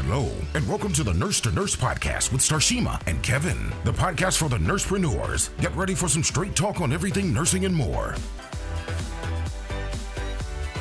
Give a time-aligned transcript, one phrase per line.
[0.00, 4.36] Hello, and welcome to the Nurse to Nurse podcast with Starshema and Kevin, the podcast
[4.36, 5.50] for the nursepreneurs.
[5.60, 8.14] Get ready for some straight talk on everything nursing and more.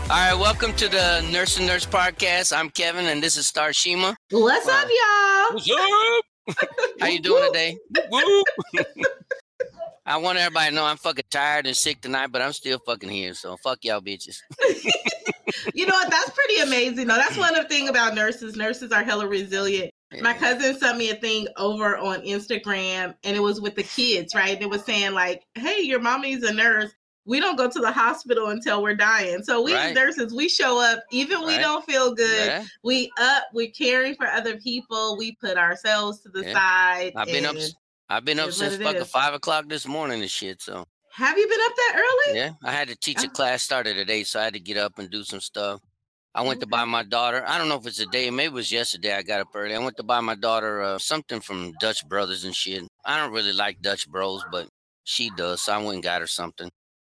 [0.03, 2.55] All right, welcome to the Nurse to Nurse podcast.
[2.55, 4.13] I'm Kevin, and this is Starshema.
[4.29, 5.55] What's up, uh, y'all?
[5.55, 6.69] What's up?
[6.99, 7.75] How you doing today?
[10.05, 13.09] I want everybody to know I'm fucking tired and sick tonight, but I'm still fucking
[13.09, 13.33] here.
[13.33, 14.37] So fuck y'all bitches.
[15.73, 16.09] you know what?
[16.09, 17.15] That's pretty amazing, though.
[17.15, 18.55] That's one of the thing about nurses.
[18.55, 19.91] Nurses are hella resilient.
[20.21, 24.33] My cousin sent me a thing over on Instagram, and it was with the kids,
[24.33, 24.61] right?
[24.61, 26.91] It was saying like, "Hey, your mommy's a nurse.
[27.25, 29.43] We don't go to the hospital until we're dying.
[29.43, 29.93] So we Right.
[29.93, 32.45] nurses, we show up even we don't feel good.
[32.47, 32.63] Yeah.
[32.85, 33.43] We up.
[33.53, 35.17] We're caring for other people.
[35.17, 36.53] We put ourselves to the Yeah.
[36.53, 37.11] side.
[37.17, 37.57] I've been up.
[38.07, 39.09] I've been up since fucking is.
[39.11, 40.61] five o'clock this morning and shit.
[40.61, 40.85] So
[41.17, 42.37] Have you been up that early?
[42.37, 43.29] yeah, I had to teach a Oh.
[43.31, 45.81] class started today, so I had to get up and do some stuff.
[46.35, 47.43] I went to buy my daughter.
[47.47, 49.15] I don't know if it's a day, maybe it was yesterday.
[49.15, 49.73] I got up early.
[49.73, 52.83] I went to buy my daughter uh, something from Dutch Brothers and shit.
[53.03, 54.67] I don't really like Dutch Bros, but
[55.05, 56.69] she does, so I went and got her something.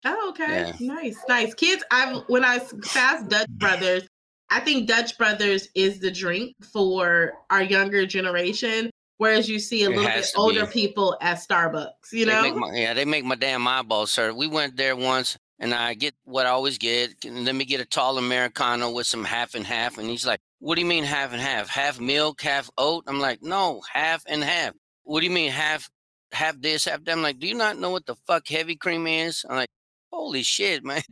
[0.05, 0.49] Oh, okay.
[0.67, 0.73] Yeah.
[0.81, 1.55] Nice, nice.
[1.55, 4.09] Kids, I've when I passed Dutch Brothers,
[4.51, 8.91] I think Dutch Brothers is the drink for our younger generation.
[9.19, 10.73] Whereas you see a It little bit older be.
[10.73, 12.43] people at Starbucks, you They know?
[12.43, 14.37] make my, yeah, they make my damn eyeballs hurt.
[14.37, 17.25] We went there once, and I get what I always get.
[17.25, 19.99] Let me get a tall americano with some half and half.
[19.99, 21.69] And he's like, "What do you mean half and half?
[21.69, 25.89] Half milk, half oat?" I'm like, "No, half and half." What do you mean half,
[26.33, 27.13] half this, half that?
[27.13, 29.69] I'm like, "Do you not know what the fuck heavy cream is?" I'm like,
[30.13, 31.03] "Holy shit, man!"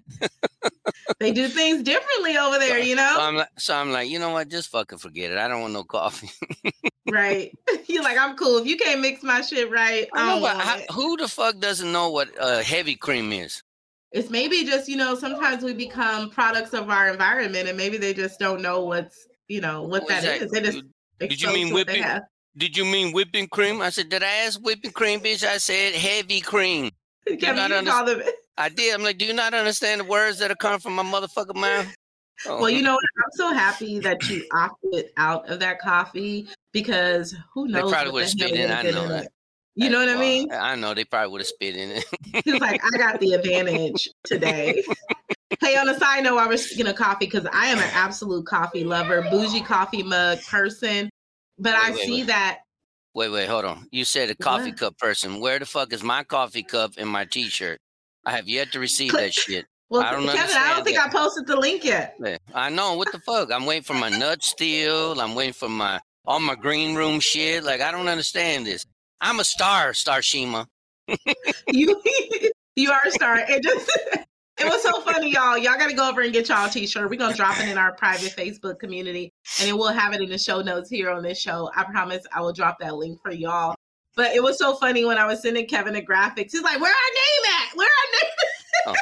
[1.19, 3.12] they do things differently over there, you know?
[3.17, 4.48] So I'm like, so I'm like, you know what?
[4.48, 5.39] Just fucking forget it.
[5.39, 6.31] I don't want no coffee.
[7.11, 7.57] right.
[7.87, 8.59] You're like, I'm cool.
[8.59, 11.29] If you can't mix my shit right, I I don't what, want how, who the
[11.29, 13.62] fuck doesn't know what uh, heavy cream is?
[14.12, 18.12] It's maybe just, you know, sometimes we become products of our environment and maybe they
[18.12, 20.42] just don't know what's, you know, what What is that that?
[20.42, 20.51] is.
[20.51, 20.83] They just
[21.20, 22.20] Did you mean to what they whipping-.
[22.57, 23.81] Did you mean whipping cream?
[23.81, 25.45] I said, did I ask whipping cream, bitch?
[25.47, 26.91] I said heavy cream.
[27.27, 28.23] Kevin, you under- call them
[28.59, 28.95] I did.
[28.95, 31.95] I'm like, do you not understand the words that are coming from my motherfucking mouth?
[32.47, 32.83] Oh, Well, you oh.
[32.83, 33.03] know, what?
[33.25, 37.85] I'm so happy that you opted out of that coffee because who knows?
[37.85, 39.29] They probably would've spit in, I know that.
[39.77, 40.53] You know what I mean?
[40.53, 42.05] I know they probably would have spit in it.
[42.45, 44.83] He was like, I got the advantage today.
[45.61, 48.45] hey, on a side note, I was speaking of coffee because I am an absolute
[48.47, 51.09] coffee lover, bougie coffee mug person.
[51.59, 52.27] But I Wait, wait, see wait.
[52.27, 52.59] that
[53.15, 53.87] wait, wait, hold on.
[53.91, 54.79] You said a coffee What?
[54.79, 55.41] cup person.
[55.41, 57.79] Where the fuck is my coffee cup and my T-shirt?
[58.25, 59.23] I have yet to receive Click.
[59.27, 59.67] that shit.
[59.89, 61.09] well, I don't Kevin, I don't think that.
[61.09, 62.19] I posted the link yet.
[62.55, 62.95] I know.
[62.97, 63.51] What the fuck?
[63.53, 65.21] I'm waiting for my nut still.
[65.21, 67.65] I'm waiting for my all my green room shit.
[67.65, 68.85] Like I don't understand this.
[69.21, 70.67] I'm a star, Starshema.
[71.73, 72.01] You
[72.77, 73.39] you are a star.
[73.39, 73.91] It just
[74.61, 75.57] it was so funny, y'all.
[75.57, 77.09] Y'all gotta go over and get y'all a t-shirt.
[77.09, 80.29] We're gonna drop it in our private Facebook community and then we'll have it in
[80.29, 81.71] the show notes here on this show.
[81.75, 83.75] I promise I will drop that link for y'all.
[84.17, 86.53] But it was so funny when I was sending Kevin the graphics.
[86.53, 87.77] He's like, Where our name at?
[87.77, 88.31] Where our name
[88.87, 88.95] oh,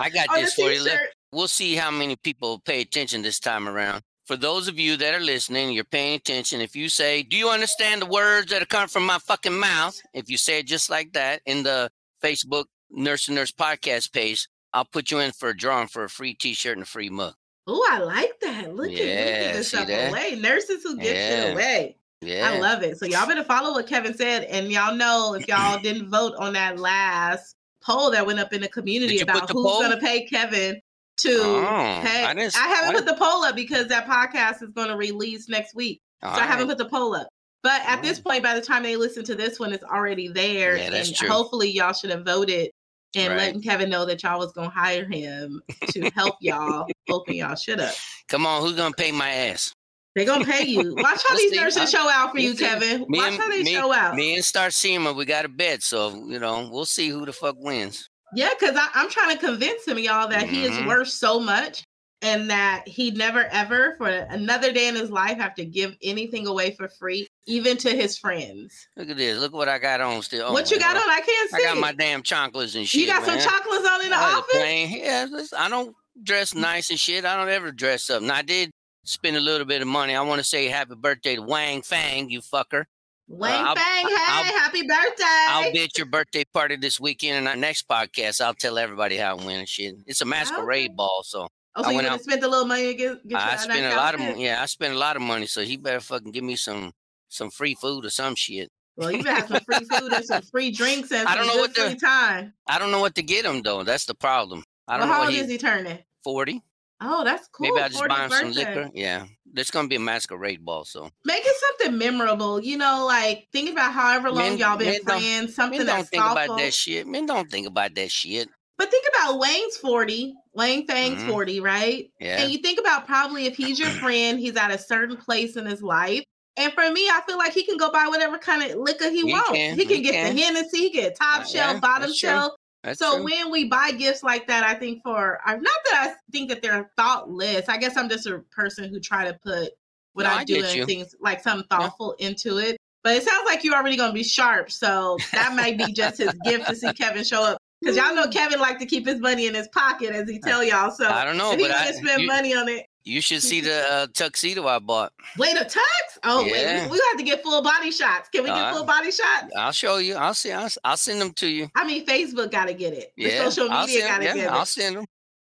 [0.00, 0.86] I got this for you.
[1.32, 4.02] We'll see how many people pay attention this time around.
[4.26, 6.60] For those of you that are listening, you're paying attention.
[6.60, 10.00] If you say, Do you understand the words that are coming from my fucking mouth?
[10.14, 11.90] If you say it just like that in the
[12.22, 16.08] Facebook Nurse and Nurse podcast page, I'll put you in for a drawing for a
[16.10, 17.34] free t shirt and a free mug.
[17.66, 18.74] Oh, I like that.
[18.74, 20.10] Look at Yeah, yeah, this see stuff that?
[20.10, 20.34] away.
[20.34, 21.28] Nurses who give Yeah.
[21.44, 21.96] shit away.
[22.20, 22.50] Yeah.
[22.52, 22.98] I love it.
[22.98, 24.44] So y'all better follow what Kevin said.
[24.44, 28.60] And y'all know if y'all didn't vote on that last poll that went up in
[28.62, 29.80] the community Did you put about the who's poll?
[29.82, 30.80] gonna pay Kevin
[31.18, 32.24] to Oh, pay.
[32.24, 35.74] I I, haven't I put the poll up because that podcast is gonna release next
[35.74, 36.00] week.
[36.22, 37.28] So I haven't put the poll up.
[37.62, 40.76] But at this point, by the time they listen to this one, it's already there.
[40.76, 41.28] Yeah, and true.
[41.28, 42.70] hopefully y'all should have voted
[43.16, 43.36] and Right.
[43.38, 47.80] letting Kevin know that y'all was gonna hire him to help y'all open y'all shit
[47.80, 47.94] up.
[48.28, 49.72] Come on, who's gonna pay my ass?
[50.14, 50.94] They're gonna pay you.
[50.96, 52.64] Watch how these nurses show out for we'll you, see.
[52.64, 53.04] Kevin.
[53.08, 54.14] Me Watch and- how they me- show out.
[54.14, 57.56] Me and Starshema, we got a bet, so you know we'll see who the fuck
[57.58, 58.08] wins.
[58.34, 60.86] Yeah, because I'm trying to convince him, y'all, that he is Mhm.
[60.88, 61.84] worth so much
[62.22, 66.46] and that he never ever for another day in his life have to give anything
[66.46, 68.86] away for free, even to his friends.
[68.96, 69.38] Look at this.
[69.38, 70.52] Look what I got on still.
[70.52, 71.02] what you got on?
[71.02, 71.56] I can't see.
[71.56, 73.02] I got my damn chocolates and shit.
[73.02, 73.38] you got man.
[73.40, 74.52] some chocolates on in the I office?
[74.52, 75.26] playing- Yeah,
[75.58, 77.24] I don't dress nice and shit.
[77.24, 78.22] I don't ever dress up.
[78.22, 78.70] And I did
[79.04, 80.14] spend a little bit of money.
[80.14, 82.82] I want to say happy birthday to Wang Fang, you fucker.
[82.82, 82.84] Uh,
[83.28, 85.46] Wang I'll- Fang, hey, I'll- happy birthday.
[85.48, 89.16] I'll be at your birthday party this weekend, and our next podcast, I'll tell everybody
[89.18, 89.96] how I win and shit.
[90.06, 92.66] It's a masquerade ball, so oh, so I you went have out- spent a little
[92.66, 94.44] money to get, get I you spent a lot of money.
[94.44, 96.92] Yeah, I spent a lot of money, so he better fucking give me some
[97.28, 98.70] some free food or some shit.
[98.96, 101.56] Well, you better have some free food and some free drinks and I don't know
[101.56, 102.52] what the- time.
[102.68, 103.82] I don't know what to get him though.
[103.82, 104.62] That's the problem.
[104.86, 105.98] I don't how know old what is he turning?
[106.22, 106.62] forty.
[107.00, 107.66] Oh, that's cool.
[107.68, 108.88] Maybe I'll just buy him some liquor.
[108.94, 110.84] Yeah, there's gonna be a masquerade ball.
[110.84, 112.62] So Make it something memorable.
[112.62, 115.54] You know, like think about however long Men- y'all been friends.
[115.56, 116.44] Something men don't that's think thoughtful.
[116.54, 117.06] about that shit.
[117.08, 118.48] Men don't think about that shit.
[118.76, 121.26] But think about Wayne's 40, Wayne Fang's Mhm.
[121.28, 122.10] 40, right?
[122.20, 122.42] Yeah.
[122.42, 125.64] And you think about probably if he's your friend, he's at a certain place in
[125.66, 126.24] his life.
[126.56, 129.18] And for me, I feel like he can go buy whatever kind of liquor he,
[129.22, 129.50] He wants.
[129.50, 130.34] can, he can he get can.
[130.36, 132.52] the Hennessy, he get top Uh, shelf, yeah, bottom shelf.
[132.94, 133.24] So true.
[133.24, 136.60] when we buy gifts like that, I think for uh, not that I think that
[136.60, 137.68] they're thoughtless.
[137.68, 139.70] I guess I'm just a person who try to put
[140.12, 142.76] what No, I, I do and things like something thoughtful into it.
[143.02, 146.32] But it sounds like you're already gonna be sharp, so that might be just his
[146.44, 147.58] gift to see Kevin show up.
[147.80, 150.64] Because y'all know Kevin like to keep his money in his pocket, as he tell
[150.64, 150.90] y'all.
[150.90, 153.42] So I don't know, if he but I, spend you, money on it, you should
[153.42, 155.12] see the uh, tuxedo I bought.
[155.36, 155.78] wait a tux.
[156.22, 156.84] Oh wait, Yeah.
[156.86, 158.30] we, we have to get full body shots.
[158.30, 159.52] Can we get Uh, full body shots?
[159.56, 160.14] I'll show you.
[160.14, 160.52] I'll see.
[160.52, 161.68] I'll, I'll send them to you.
[161.74, 163.12] I mean, Facebook got to get it.
[163.18, 164.50] The Yeah, social media got to yeah, get it.
[164.50, 165.04] I'll send them.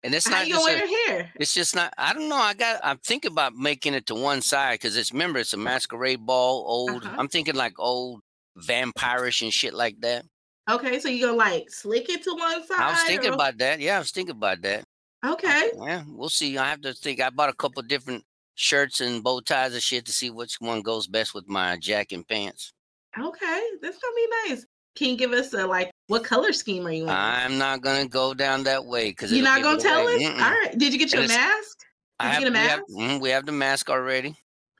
[0.03, 0.67] And it's How not you just.
[0.67, 1.31] gonna A, hair?
[1.39, 1.93] it's just not.
[1.97, 2.35] I don't know.
[2.37, 2.79] I got.
[2.83, 5.11] I'm thinking about making it to one side because it's.
[5.11, 6.63] Remember, it's a masquerade ball.
[6.67, 7.03] Old.
[7.03, 7.15] Uh-huh.
[7.17, 8.21] I'm thinking like old
[8.57, 10.23] vampirish and shit like that.
[10.69, 12.79] Okay, so you gonna like slick it to one side?
[12.79, 13.79] I was thinking or- about that.
[13.79, 14.83] Yeah, I was thinking about that.
[15.25, 16.57] Okay, Yeah, we'll see.
[16.57, 17.19] I have to think.
[17.19, 18.23] I bought a couple different
[18.55, 22.15] shirts and bow ties and shit to see which one goes best with my jacket
[22.15, 22.71] and pants.
[23.17, 24.65] okay, that's gonna be nice.
[24.95, 27.09] Can you give us a like what color scheme are you in?
[27.09, 30.23] I'm not gonna go down that way because You're not gonna tell us?
[30.23, 30.77] All right.
[30.77, 31.79] Did you get your mask?
[32.19, 33.11] I Did have, you get a we, have, mask?
[33.17, 34.35] mhm, we have the mask already.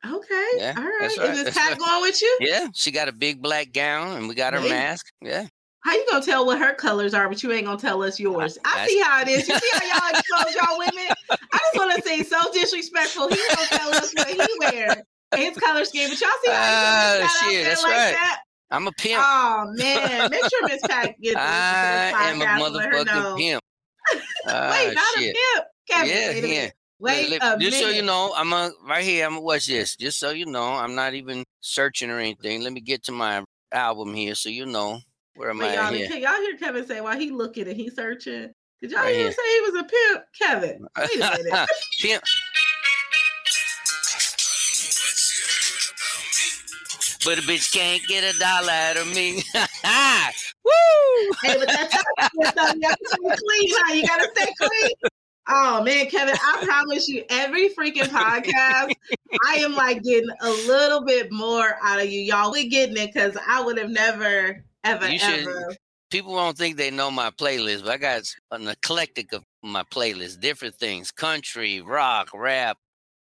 [0.05, 0.47] Okay.
[0.57, 0.97] Yeah, All right.
[1.01, 1.77] that's Is this right.
[1.77, 2.37] going with you?
[2.41, 5.07] Yeah, she got a big black gown and we got her mask.
[5.21, 5.47] Yeah,
[5.89, 8.59] How you gonna tell what her colors are, but you ain't gonna tell us yours?
[8.63, 9.47] I that's- see how it is.
[9.49, 11.15] You see how y'all expose y'all women?
[11.31, 13.27] I just want to say so disrespectful.
[13.27, 15.03] He gonna tell us what he wear.
[15.35, 17.91] His color scheme, but y'all see how he just ah, got out shit, that's like
[17.91, 18.11] right.
[18.11, 18.41] that?
[18.69, 19.23] I'm a pimp.
[19.25, 23.37] Oh man, make sure Miss Pat gets I am a motherfucking pimp.
[23.39, 23.63] pimp.
[24.47, 25.35] Ah, wait, not shit.
[25.35, 25.65] a pimp.
[25.89, 26.53] Kevin, Yeah, wait a yeah.
[26.53, 26.73] minute.
[26.99, 29.25] Wait Look, a just so you know, I'm a right here.
[29.25, 29.95] I'm gonna watch this.
[29.95, 32.61] Just so you know, I'm not even searching or anything.
[32.61, 34.99] Let me get to my album here, so you know
[35.39, 36.07] where am Wait, I y'all, here.
[36.09, 38.51] can y'all hear Kevin say while he looking and he searching?
[38.81, 40.25] Did y'all Right hear him say he was a pimp?
[40.37, 41.69] Kevin, wait a minute.
[42.01, 42.23] Pimp.
[47.23, 49.41] But a bitch can't get a dollar out of me.
[50.65, 51.31] Woo!
[51.41, 51.95] hey, but that's
[52.35, 53.93] you gotta stay clean, huh?
[53.93, 54.91] You gotta stay clean.
[55.47, 58.91] Oh man, Kevin, I promise you, every freaking podcast,
[59.47, 62.51] I am like getting a little bit more out of you, y'all.
[62.51, 65.75] We getting it because I would have never, ever, You should- ever.
[66.09, 70.39] People don't think they know my playlist, but I got an eclectic of my playlist,
[70.39, 72.77] different things, country, rock, rap.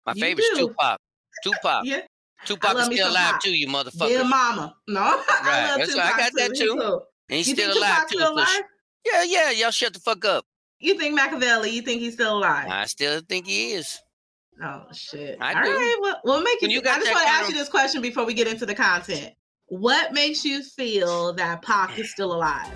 [0.07, 0.67] My You favorite's do.
[0.69, 0.99] Tupac.
[1.43, 1.85] Tupac.
[1.85, 2.01] Yeah,
[2.45, 3.41] Tupac is still alive Pac.
[3.43, 4.27] too, you dear motherfucker.
[4.27, 4.75] mama.
[4.87, 6.13] No, I Right, that's right.
[6.15, 6.75] I got that too.
[6.79, 7.05] cool.
[7.29, 8.17] And he's You still alive too.
[8.17, 8.61] still so alive?
[9.05, 9.51] yeah, yeah.
[9.51, 10.45] Y'all shut the fuck up.
[10.79, 11.71] You think Makaveli?
[11.71, 12.67] You think he's still alive?
[12.67, 13.99] I still think he is.
[14.63, 15.37] Oh shit!
[15.39, 15.69] I All do.
[15.71, 18.25] right, well, we'll make you got I just want to ask you this question before
[18.25, 19.33] we get into the content.
[19.71, 22.67] What makes you feel that Pac is still alive?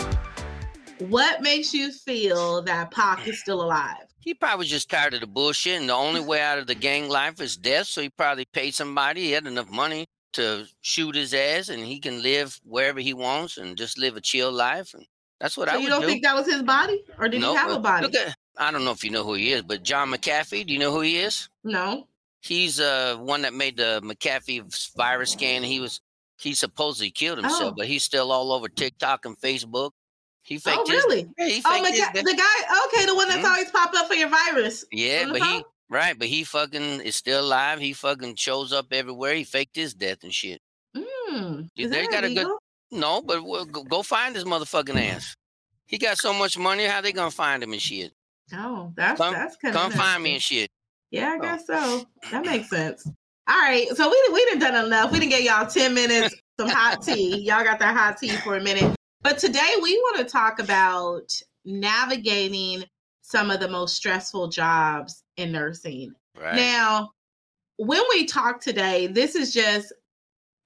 [1.09, 4.07] What makes you feel that Pac is still alive?
[4.21, 7.09] He probably just tired of the bullshit, and the only way out of the gang
[7.09, 7.87] life is death.
[7.87, 9.23] So he probably paid somebody.
[9.23, 13.59] He had enough money to shoot his ass, and he can live wherever he wants
[13.59, 14.95] and just live a chill life.
[14.95, 15.05] And
[15.41, 16.07] that's what I So would you don't do.
[16.07, 18.07] think that was his body, or did No, he have a body?
[18.07, 20.67] Look at, I don't know if you know who he is, but John McAfee.
[20.67, 21.49] Do you know who he is?
[21.63, 22.07] no.
[22.41, 25.63] He's uh one that made the McAfee virus scan.
[25.63, 26.03] He was
[26.37, 27.75] he supposedly killed himself, Oh.
[27.75, 29.93] but he's still all over TikTok and Facebook.
[30.45, 31.29] He faked Oh, his- really?
[31.39, 32.25] yeah, he Oh, my God, death.
[32.25, 32.87] the guy.
[32.87, 33.51] Okay, the one that's Mhm.
[33.51, 34.85] always pop up for your virus.
[34.93, 37.81] Yeah, but he right, but he fucking is still alive.
[37.81, 39.35] He fucking shows up everywhere.
[39.35, 40.61] He faked his death and shit.
[40.95, 42.47] Yeah, Is they got a good-
[42.91, 45.35] No, but we'll go, go find his motherfucking ass.
[45.87, 46.85] He got so much money.
[46.85, 48.13] How they gonna find him and shit?
[48.53, 50.71] Oh, that's Come- that's kind of Come find me and shit.
[51.11, 51.41] Yeah, I Oh.
[51.41, 52.07] guess so.
[52.31, 53.07] That makes sense.
[53.49, 55.11] All right, so we we done done enough.
[55.11, 57.39] We didn't get y'all ten minutes some hot tea.
[57.39, 58.95] Y'all got that hot tea for a minute.
[59.25, 61.33] But today we want to talk about
[61.65, 62.85] navigating
[63.23, 66.13] some of the most stressful jobs in nursing.
[66.39, 66.55] Right.
[66.55, 67.13] Now,
[67.79, 69.95] when we talk today, this is just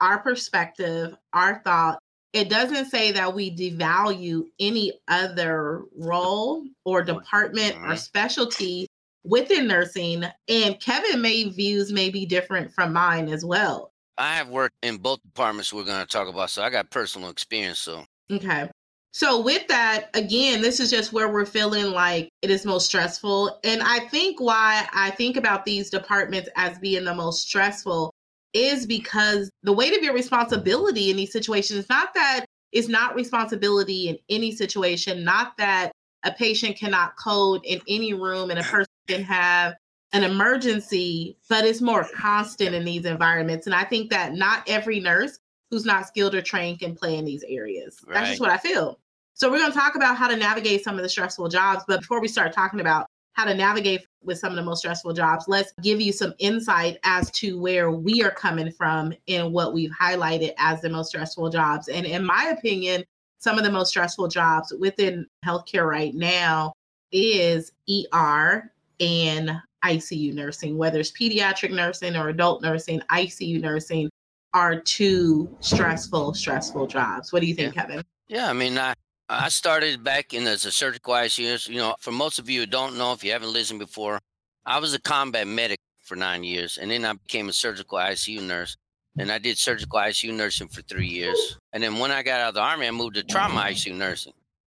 [0.00, 2.00] our perspective, our thought.
[2.32, 7.98] It doesn't say that we devalue any other role or department or Mhm.
[7.98, 8.88] specialty
[9.22, 10.24] within nursing.
[10.48, 13.92] And Kevin may views may be different from mine as well.
[14.18, 17.30] I have worked in both departments we're going to talk about, so I got personal
[17.30, 17.78] experience.
[17.78, 18.70] So okay.
[19.12, 23.58] So with that, again, this is just where we're feeling like it is most stressful.
[23.64, 28.12] And I think why I think about these departments as being the most stressful
[28.52, 33.14] is because the weight of your responsibility in these situations is not that it's not
[33.14, 35.90] responsibility in any situation, not that
[36.24, 39.74] a patient cannot code in any room and a person can have
[40.12, 43.66] an emergency, but it's more constant in these environments.
[43.66, 45.38] And I think that not every nurse
[45.70, 47.98] who's not skilled or trained can play in these areas.
[48.06, 48.14] Right.
[48.14, 48.98] That's just what I feel.
[49.34, 51.84] So we're going to talk about how to navigate some of the stressful jobs.
[51.86, 55.12] But before we start talking about how to navigate with some of the most stressful
[55.12, 59.72] jobs, let's give you some insight as to where we are coming from and what
[59.72, 61.86] we've highlighted as the most stressful jobs.
[61.86, 63.04] And in my opinion,
[63.38, 66.72] some of the most stressful jobs within healthcare right now
[67.12, 69.52] is ER and
[69.84, 74.10] ICU nursing, whether it's pediatric nursing or adult nursing, ICU nursing
[74.58, 77.32] are two stressful, stressful jobs.
[77.32, 77.82] What do you think, yeah.
[77.82, 78.04] Kevin?
[78.28, 78.92] Yeah, I mean, I,
[79.28, 81.44] I started back in as a surgical ICU.
[81.44, 81.68] Nurse.
[81.68, 84.18] You know, for most of you who don't know, if you haven't listened before,
[84.66, 88.42] I was a combat medic for nine years, and then I became a surgical ICU
[88.42, 88.76] nurse.
[89.20, 91.56] And I did surgical ICU nursing for three years.
[91.72, 94.32] And then when I got out of the army, I moved to trauma ICU nursing.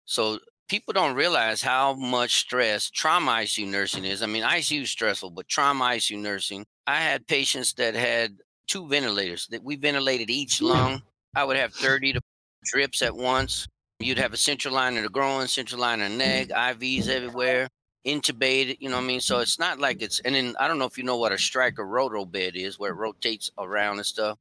[0.07, 4.23] So people don't realize how much stress trauma ICU nursing is.
[4.23, 8.89] I mean, ICU is stressful, but trauma ICU nursing, I had patients that had two
[8.89, 11.03] ventilators that we ventilated each lung.
[11.35, 12.21] I would have 30 to
[12.65, 13.67] drips at once.
[14.01, 17.69] You'd have a central line of the groin, central line of the neck, IVs everywhere,
[18.07, 19.21] intubated, you know what I mean?
[19.21, 21.39] So it's not like it's, and then I don't know if you know what a
[21.39, 24.39] Stryker roto bed is, where it rotates around and stuff.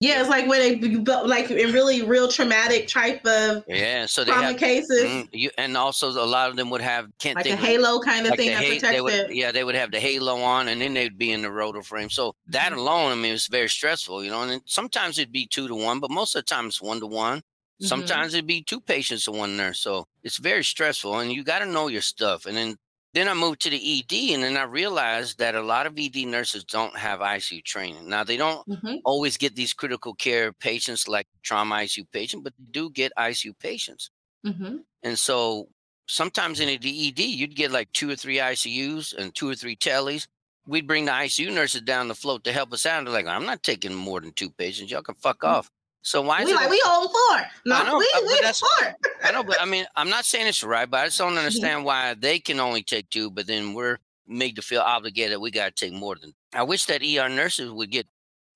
[0.00, 4.30] Yeah, it's like when they like in really real traumatic type of yeah, so they
[4.30, 5.02] trauma have, cases.
[5.02, 8.00] Mm, you, and also a lot of them would have can't like think a halo
[8.00, 9.34] kind of like thing that ha- protects they would, it.
[9.34, 12.10] Yeah, they would have the halo on, and then they'd be in the rotor frame.
[12.10, 12.78] So that Mm-hmm.
[12.78, 14.42] alone, I mean, it's very stressful, you know.
[14.42, 17.06] And sometimes it'd be two to one, but most of the time it's one to
[17.06, 17.38] one.
[17.38, 17.86] Mm-hmm.
[17.86, 19.80] Sometimes it'd be two patients to one nurse.
[19.80, 22.46] So it's very stressful, and you got to know your stuff.
[22.46, 22.76] And then
[23.14, 26.16] then I moved to the ED, and then I realized that a lot of ED
[26.26, 28.08] nurses don't have ICU training.
[28.08, 28.96] Now they don't Mm-hmm.
[29.04, 33.58] always get these critical care patients like trauma ICU patient, but they do get ICU
[33.58, 34.10] patients.
[34.46, 34.76] Mm-hmm.
[35.02, 35.68] And so
[36.06, 39.76] sometimes in a DED, you'd get like two or three ICUs and two or three
[39.76, 40.26] tellies.
[40.66, 43.04] We'd bring the ICU nurses down the float to help us out.
[43.04, 44.90] They're like, I'm not taking more than two patients.
[44.90, 45.70] Y'all can fuck off.
[46.08, 46.56] So why is We it?
[46.56, 47.46] like we own four.
[47.66, 48.94] No, I know, we uh, we that's- four.
[49.22, 51.84] I know, but I mean, I'm not saying it's right, but I just don't understand
[51.84, 55.76] why they can only take two, but then we're made to feel obligated we got
[55.76, 56.32] to take more than.
[56.54, 58.06] I wish that ER nurses would get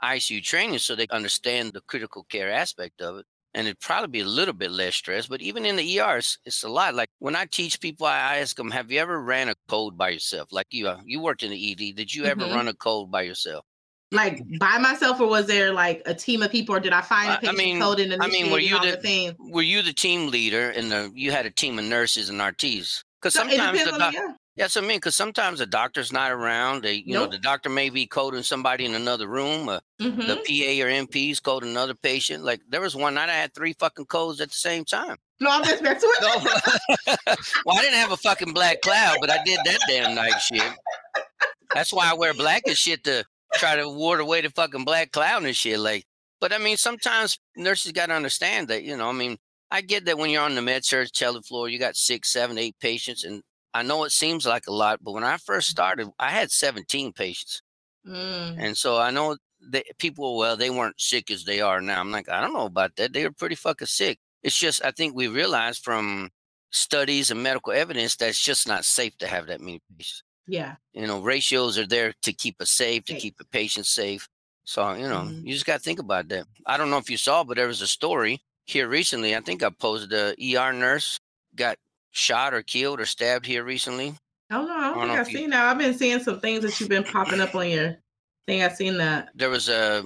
[0.03, 3.27] ICU training so they understand the critical care aspect of it.
[3.55, 6.17] And it'd probably be a little bit less stress, but even in the ER,
[6.47, 6.95] it's, a lot.
[6.95, 10.09] Like when I teach people, I ask them, "Have you ever ran a code by
[10.09, 10.49] yourself?
[10.53, 11.93] Like you, uh, you worked in the ED.
[11.95, 12.55] Did you ever Mhm.
[12.55, 13.67] run a code by yourself?
[14.13, 17.31] Like by myself, or was there like a team of people, or did I find
[17.31, 19.35] I- a I patient mean- code and I mean, were you the- the thing?
[19.39, 23.03] Were you the team leader and the you had a team of nurses and RTs?
[23.21, 24.33] Because So sometimes the doc- yeah.
[24.55, 26.83] Yes, I mean, because sometimes the doctor's not around.
[26.83, 29.67] They, you know, the doctor may be coding somebody in another room.
[29.71, 30.27] Uh, Mhm.
[30.27, 32.45] The PA or NP's coding another patient.
[32.45, 35.17] Like there was one night I had three fucking codes at the same time.
[35.41, 36.21] No, I'm just messing with
[37.07, 37.15] you.
[37.65, 40.71] well, I didn't have a fucking black cloud, but I did that damn night shit.
[41.75, 45.13] That's why I wear black and shit to try to ward away the fucking black
[45.13, 45.79] cloud and shit.
[45.79, 46.05] Like,
[46.41, 49.37] but I mean, sometimes nurses got to understand that, you know, I mean,
[49.71, 52.59] I get that when you're on the med surg tele floor, you got six, seven,
[52.59, 53.25] eight patients.
[53.25, 53.43] And
[53.73, 57.13] I know it seems like a lot, but when I first started, I had 17
[57.13, 57.63] patients.
[58.07, 58.57] Mm.
[58.59, 59.37] And so I know
[59.71, 62.01] that people, well, they weren't sick as they are now.
[62.01, 63.13] I'm like, I don't know about that.
[63.13, 64.19] They were pretty fucking sick.
[64.43, 66.31] It's just, I think we realized from
[66.71, 70.23] studies and medical evidence that it's just not safe to have that many patients.
[70.47, 70.77] Yeah.
[70.93, 74.29] You know, ratios are there to keep us safe, to keep the patient safe.
[74.65, 75.47] So, you know, Mhm.
[75.47, 76.47] you just got to think about that.
[76.67, 79.35] I don't know if you saw, but there was a story here recently.
[79.37, 81.19] I think I posted a ER nurse
[81.57, 81.79] got
[82.13, 84.15] shot or killed or stabbed here recently.
[84.51, 85.65] Oh no, I don't don't think I've you- seen that.
[85.65, 87.97] I've been seeing some things that you've been popping up on your
[88.47, 88.63] thing.
[88.63, 89.31] I've seen that.
[89.35, 90.05] there was a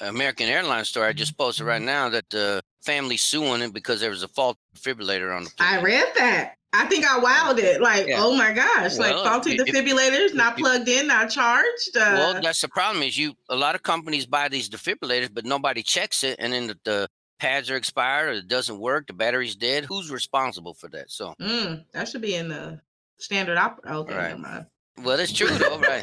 [0.00, 4.10] American Airlines story I just posted right now that the family suing it because there
[4.10, 5.68] was a fault defibrillator on the plane.
[5.74, 6.54] I read that.
[6.74, 7.82] I think I wowed it.
[7.82, 8.16] Like, Yeah.
[8.22, 11.94] oh my gosh, Well, like faulty if- if- defibrillators, not if plugged in, not charged.
[11.96, 15.44] Uh, well, that's the problem is you a lot of companies buy these defibrillators, but
[15.44, 17.08] nobody checks it, and then the, the
[17.38, 19.84] pads are expired or it doesn't work, the battery's dead.
[19.84, 21.10] Who's responsible for that?
[21.10, 22.80] So, mm, that should be in the
[23.18, 23.98] standard opera.
[23.98, 24.64] Okay, Right.
[25.02, 26.02] well, that's true though, right?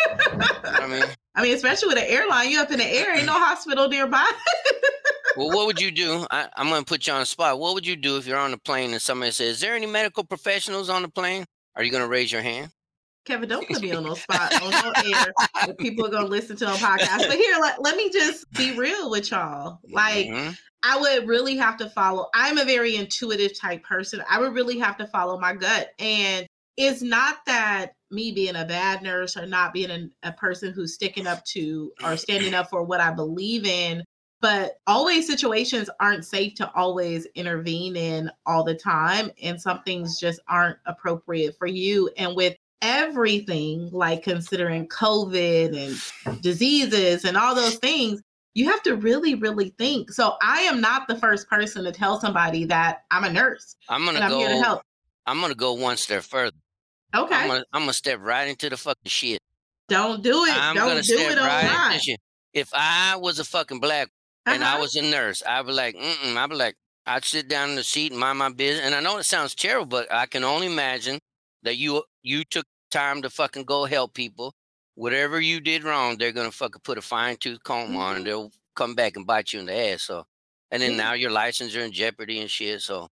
[0.66, 1.04] I mean,
[1.40, 4.30] I mean, especially with an airline, you up in the air, ain't no hospital nearby.
[5.38, 6.28] well, what would you do?
[6.30, 7.58] I, I'm going to put you on the spot.
[7.58, 9.86] What would you do if you're on the plane and somebody says, "Is there any
[9.86, 11.46] medical professionals on the plane?"
[11.78, 12.72] Are you going to raise your hand?
[13.24, 15.74] Kevin, don't put me on no spot on no air.
[15.76, 17.20] people are gonna listen to on podcast.
[17.28, 19.80] But here, let, let me just be real with y'all.
[19.90, 20.58] Like, Mhm.
[20.84, 22.28] I would really have to follow.
[22.34, 24.22] I'm a very intuitive type person.
[24.30, 25.92] I would really have to follow my gut.
[26.00, 26.48] And
[26.80, 30.94] it's not that me being a bad nurse or not being a, a person who's
[30.94, 34.02] sticking up to or standing up for what I believe in,
[34.40, 39.30] but always situations aren't safe to always intervene in all the time.
[39.44, 42.10] And some things just aren't appropriate for you.
[42.16, 45.78] And with everything, like considering COVID
[46.26, 48.22] and diseases and all those things,
[48.54, 50.14] you have to really, really think.
[50.14, 54.06] So I am not the first person to tell somebody that I'm a nurse I'm
[54.06, 54.40] gonna and I'm go.
[54.40, 54.82] here to help.
[55.26, 56.56] I'm gonna go one step further.
[57.16, 57.36] Okay.
[57.36, 59.40] I'm gonna, I'm gonna step right into the fucking shit.
[59.88, 60.54] Don't do it.
[60.56, 61.92] I'm Don't do it right online.
[61.94, 62.20] into shit.
[62.54, 64.10] If I was a fucking black
[64.46, 64.82] and I Uh-huh.
[64.82, 66.76] was a nurse, I'd be like, mm I'd be like,
[67.06, 68.86] I'd sit down in the seat and mind my business.
[68.86, 71.20] And I know it sounds terrible, but I can only imagine
[71.64, 74.54] that you you took time to fucking go help people.
[74.96, 78.18] Whatever you did wrong, they're gonna fucking put a fine tooth comb on, Mhm.
[78.18, 80.04] and they'll come back and bite you in the ass.
[80.04, 80.26] So,
[80.72, 80.98] and then Yeah.
[80.98, 82.82] now your license are in jeopardy and shit.
[82.82, 83.10] So,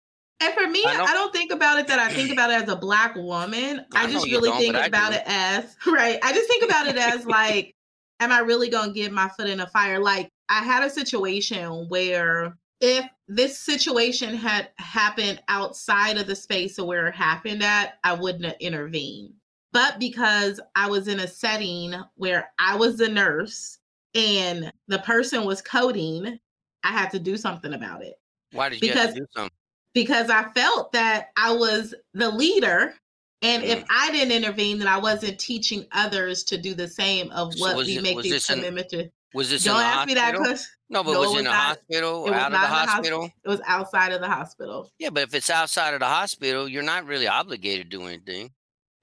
[0.42, 2.70] And for me, I I don't, think about it that I think about it as
[2.70, 3.86] a black woman.
[3.96, 6.20] I I, just really think about it as right.
[6.24, 7.76] I just think about it as like,
[8.20, 10.00] am I really gonna get my foot in the fire?
[10.00, 16.80] Like I had a situation where if this situation had happened outside of the space
[16.80, 19.34] of where it happened at, I wouldn't have intervened.
[19.72, 23.78] But because I was in a setting where I was the nurse
[24.16, 26.40] and the person was coding,
[26.84, 28.16] I had to do something about it
[28.52, 29.58] why did you have Because- to do something?
[29.94, 32.94] Because I felt that I was the leader.
[33.44, 33.86] And if Mm.
[33.90, 37.88] I didn't intervene, then I wasn't teaching others to do the same of what was
[37.88, 39.10] we it- make was these this commitment to.
[39.34, 40.68] Was this Don't ask me that question.
[40.90, 42.28] No, but No, was it it in was the hospital?
[42.28, 43.32] it was Out of the the hosp- hospital?
[43.46, 44.92] It was outside of the hospital.
[45.00, 48.52] Yeah, but if it's outside of the hospital, you're not really obligated to do anything.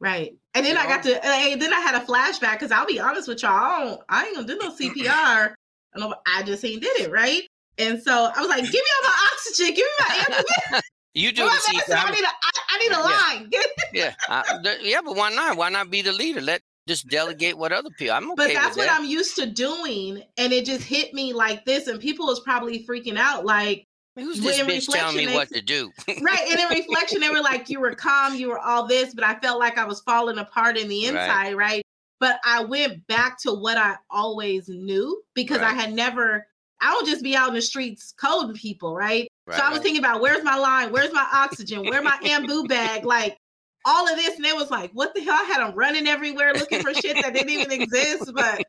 [0.01, 0.35] Right.
[0.55, 3.01] And then You I got to, and then I had a flashback because I'll be
[3.01, 5.55] honest with y'all, I, don't, I ain't gonna do no CPR.
[5.95, 7.43] I know, I just ain't did it, right?
[7.79, 10.85] And so I was like, give me all my oxygen, give me my ambulance.
[11.15, 11.97] You do Where the medicine?
[11.99, 13.51] I need a, I, I need a line.
[13.93, 15.57] Yeah, I, yeah, but why not?
[15.57, 16.41] Why not be the leader?
[16.41, 18.15] Let just delegate what other people.
[18.15, 19.01] I'm okay but that's what that.
[19.01, 20.23] I'm used to doing.
[20.37, 21.89] And it just hit me like this.
[21.89, 25.93] And people was probably freaking out, like, Who's this bitch telling me what to do?
[26.09, 26.49] right.
[26.51, 29.39] And in reflection, they were like, you were calm, you were all this, but I
[29.39, 31.83] felt like I was falling apart in the inside, right?
[32.21, 36.47] But I went back to what I always knew because I had never,
[36.81, 39.29] I don't just be out in the streets coding people, right?
[39.47, 39.83] Right, so I was right.
[39.83, 43.37] thinking about where's my line, where's my oxygen, where my ambu bag, like
[43.85, 44.37] all of this.
[44.37, 45.35] And it was like, what the hell?
[45.35, 48.63] I had them running everywhere looking for shit that didn't even exist, but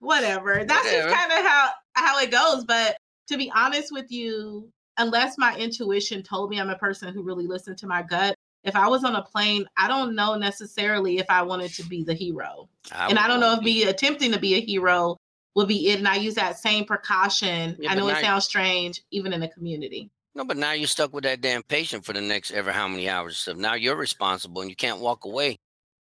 [0.00, 0.64] whatever.
[0.64, 1.08] That's Whatever.
[1.08, 2.64] just kind of how how it goes.
[2.64, 2.96] But
[3.28, 7.46] to be honest with you, unless my intuition told me I'm a person who really
[7.46, 11.26] listened to my gut, if I was on a plane, I don't know necessarily if
[11.28, 12.68] I wanted to be the hero.
[12.92, 15.16] and I don't know if me attempting to be a hero
[15.54, 15.98] would be it.
[15.98, 17.76] And I use that same precaution.
[17.78, 20.10] Yeah, I know now it sounds strange, even in the community.
[20.34, 23.08] No, but now you're stuck with that damn patient for the next ever how many
[23.08, 23.38] hours.
[23.38, 25.58] So now you're responsible and you can't walk away.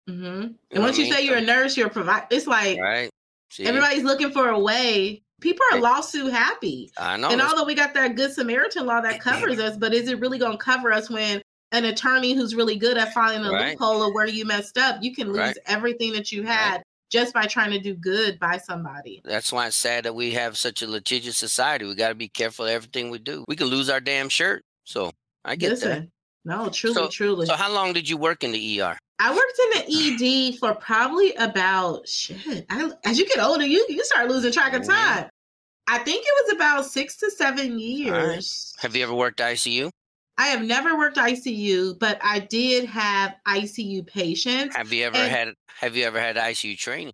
[0.08, 0.24] Mm-hmm.
[0.24, 1.12] You know And once you mean?
[1.12, 2.26] say you're a nurse, you're a provider.
[2.30, 3.10] It's like Right?
[3.50, 5.22] See, everybody's looking for a way.
[5.42, 6.90] People are lawsuit happy.
[6.96, 7.28] I know.
[7.30, 10.38] and although we got that good Samaritan law that covers us, but is it really
[10.38, 13.70] going to cover us when an attorney who's really good at finding a Right.
[13.72, 15.56] loophole of where you messed up, you can lose Right.
[15.66, 19.20] everything that you had just by trying to do good by somebody.
[19.24, 21.84] That's why it's sad that we have such a litigious society.
[21.84, 23.44] We got to be careful of everything we do.
[23.46, 24.64] We can lose our damn shirt.
[24.84, 25.12] So
[25.44, 26.10] I get Listen,
[26.44, 27.46] no, truly, So- truly.
[27.46, 28.96] So how long did you work in the ER?
[29.18, 29.82] I worked in
[30.18, 32.64] the ED for probably about shit.
[32.70, 34.88] I, as you get older, you you start losing track of Mhm.
[34.88, 35.28] time.
[35.88, 37.78] I think it was about six to seven right.
[37.80, 38.72] years.
[38.78, 39.90] Have you ever worked ICU?
[40.38, 44.74] I have never worked ICU, but I did have ICU patients.
[44.76, 45.48] Have you ever And- had
[45.80, 47.12] Have you ever had ICU training?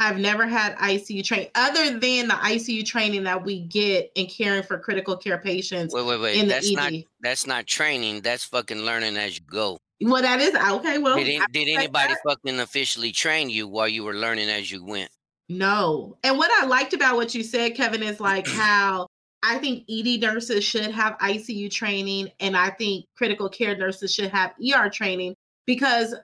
[0.00, 4.62] I've never had ICU training other than the ICU training that we get in caring
[4.62, 6.48] for critical care patients Wait, wait, wait.
[6.48, 8.20] That's not That's not training.
[8.20, 9.78] That's fucking learning as you go.
[10.00, 10.98] well, that is okay.
[10.98, 12.20] Well, Did, did anybody that.
[12.24, 15.10] fucking officially train you while you were learning as you went?
[15.48, 16.16] No.
[16.22, 19.08] And what I liked about what you said, Kevin, is like how
[19.42, 24.30] I think ED nurses should have ICU training, and I think critical care nurses should
[24.30, 25.34] have ER training
[25.66, 26.14] because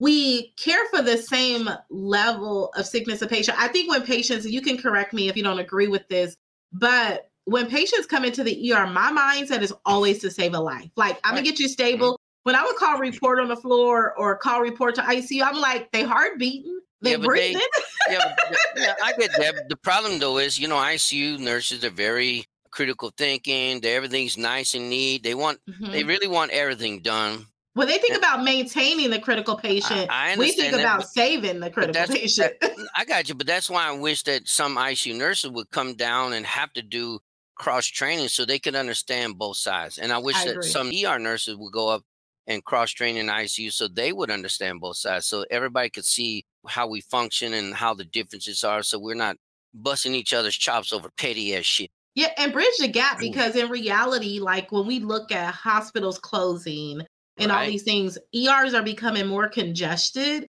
[0.00, 3.60] we care for the same level of sickness of patient.
[3.60, 6.36] I think when patients, you can correct me if you don't agree with this,
[6.72, 10.90] but when patients come into the ER, my mindset is always to save a life.
[10.96, 12.18] Like, I'm gonna get you stable.
[12.44, 15.92] When I would call report on the floor or call report to ICU, I'm like,
[15.92, 17.60] they heart beating, they Yeah, but they- breathing.
[18.10, 18.34] yeah,
[18.76, 19.68] yeah, I get that.
[19.68, 23.80] The problem though is, you know, ICU nurses are very critical thinking.
[23.80, 25.22] They, everything's nice and neat.
[25.22, 25.92] They want, Mhm.
[25.92, 30.52] they really want everything done When they think about maintaining the critical patient, I we
[30.52, 32.52] think that, about but- saving the critical patient.
[32.96, 36.32] I got you, but that's why I wish that some ICU nurses would come down
[36.34, 37.18] and have to do
[37.56, 39.98] cross training so they could understand both sides.
[39.98, 40.68] And I wish I that agree.
[40.68, 42.02] some ER nurses would go up
[42.46, 46.44] and cross train in ICU so they would understand both sides, so everybody could see
[46.68, 49.36] how we function and how the differences are, so we're not
[49.72, 51.90] busting each other's chops over petty ass shit.
[52.14, 57.02] Yeah, and bridge the gap because in reality, like when we look at hospitals closing
[57.38, 60.46] and all these things, ERs are becoming more congested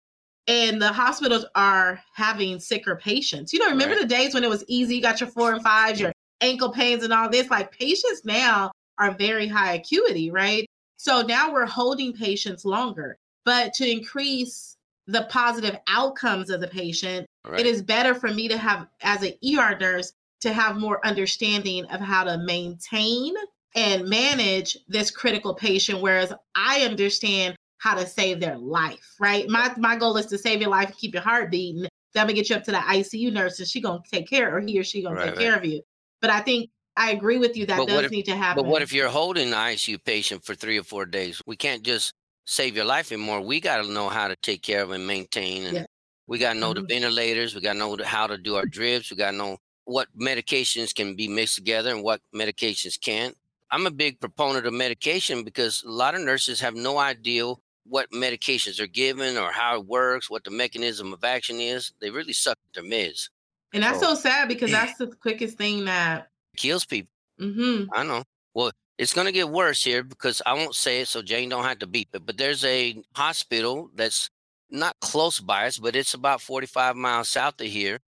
[0.48, 3.52] and the hospitals are having sicker patients.
[3.52, 4.02] You know, remember Right.
[4.02, 7.04] the days when it was easy, you got your four and fives, your ankle pains
[7.04, 7.50] and all this?
[7.50, 10.66] Like patients now are very high acuity, right?
[10.98, 13.18] So now we're holding patients longer.
[13.46, 14.76] But to increase
[15.08, 17.62] the positive outcomes of the patient, Right?
[17.62, 21.86] it is better for me to have as an ER nurse to have more understanding
[21.86, 23.34] of how to maintain
[23.76, 29.48] and manage this critical patient whereas I understand how to save their life, right?
[29.48, 31.82] My my goal is to save your life and keep your heart beating.
[31.84, 34.56] Then I'm gonna get you up to the ICU nurse and she gonna take care
[34.56, 35.44] or he or she gonna Right, take right.
[35.44, 35.82] care of you.
[36.22, 38.64] But I think I agree with you that But does if- need to happen.
[38.64, 41.42] But what if you're holding an ICU patient for three or four days?
[41.46, 42.14] We can't just
[42.46, 43.40] save your life anymore.
[43.42, 45.66] We got to know how to take care of and maintain.
[45.68, 45.86] And Yeah.
[46.28, 46.90] we got to know the Mhm.
[46.90, 47.54] ventilators.
[47.56, 49.12] We got to know how to do our drips.
[49.12, 49.58] We got to know
[49.90, 53.36] what medications can be mixed together and what medications can't.
[53.72, 57.52] I'm a big proponent of medication because a lot of nurses have no idea
[57.86, 61.92] what medications are given or how it works, what the mechanism of action is.
[62.00, 63.30] They really suck at their meds.
[63.74, 67.12] and that's so- so sad because that's the quickest thing that kills people.
[67.40, 68.24] hmm I know.
[68.54, 71.64] Well, it's going to get worse here because I won't say it so Jane don't
[71.64, 72.26] have to beep it.
[72.28, 74.30] But there's a hospital that's
[74.70, 78.00] not close by us, but it's about 45 miles south of here.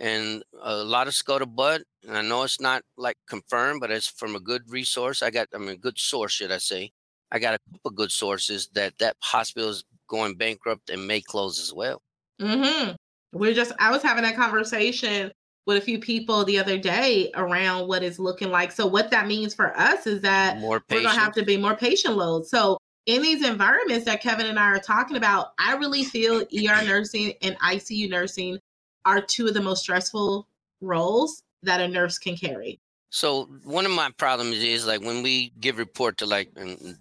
[0.00, 1.82] And a lot of scuttlebutt.
[2.08, 5.22] And I know it's not like confirmed, but it's from a good resource.
[5.22, 6.90] I got, I mean, a good source, should I say.
[7.30, 11.20] I got a couple of good sources that that hospital is going bankrupt and may
[11.20, 12.02] close as well.
[12.40, 12.92] hmm
[13.32, 15.30] We're just, I was having that conversation
[15.66, 18.72] with a few people the other day around what is looking like.
[18.72, 21.56] So, what that means for us is that More we're going to have to be
[21.56, 22.46] more patient load.
[22.46, 26.84] So, in these environments that Kevin and I are talking about, I really feel ER
[26.84, 28.58] nursing and ICU nursing
[29.04, 30.46] are two of the most stressful
[30.80, 32.80] roles that a nurse can carry.
[33.12, 36.48] So one of my problems is like when we give report to like,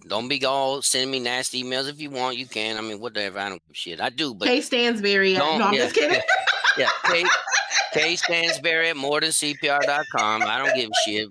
[0.08, 2.78] don't be all sending me nasty emails if you want, you can.
[2.78, 3.38] I mean, whatever.
[3.38, 4.02] I don't give a shit.
[4.02, 5.36] I do, but Kay Stansberry.
[5.36, 6.20] At, no, I'm yeah, just kidding.
[6.80, 7.24] yeah, K,
[7.94, 10.44] K Stansberry at morethancpr.com.
[10.44, 11.28] I don't give a shit.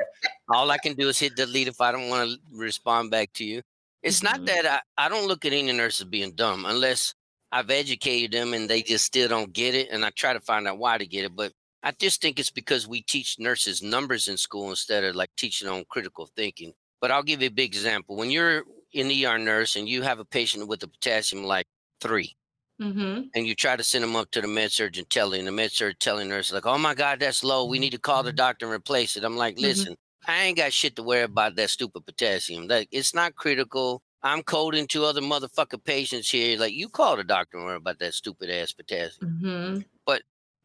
[0.49, 3.45] All I can do is hit delete if I don't want to respond back to
[3.45, 3.63] you.
[4.03, 4.25] It's Mhm.
[4.25, 4.65] not that
[4.97, 7.15] I, I don't look at any nurse as being dumb unless
[7.53, 9.89] I've educated them and they just still don't get it.
[9.91, 11.35] And I try to find out why to get it.
[11.37, 15.31] But I just think it's because we teach nurses numbers in school instead of like
[15.37, 16.75] teaching on critical thinking.
[17.01, 18.17] But I'll give you a big example.
[18.17, 21.67] When you're an ER nurse and you have a patient with a potassium like
[22.01, 22.37] three,
[22.81, 25.71] hmm and you try to send them up to the med surgeon telling the med
[25.73, 27.67] surgeon telling nurse like, oh my God, that's low.
[27.67, 29.25] We need to call the doctor and replace it.
[29.25, 29.61] I'm like, Mhm.
[29.61, 32.67] listen, I ain't got shit to worry about that stupid potassium.
[32.69, 34.03] Like it's not critical.
[34.23, 36.59] I'm coding to other motherfucking patients here.
[36.59, 39.39] Like you called the doctor and worry about that stupid ass potassium.
[39.41, 39.81] hmm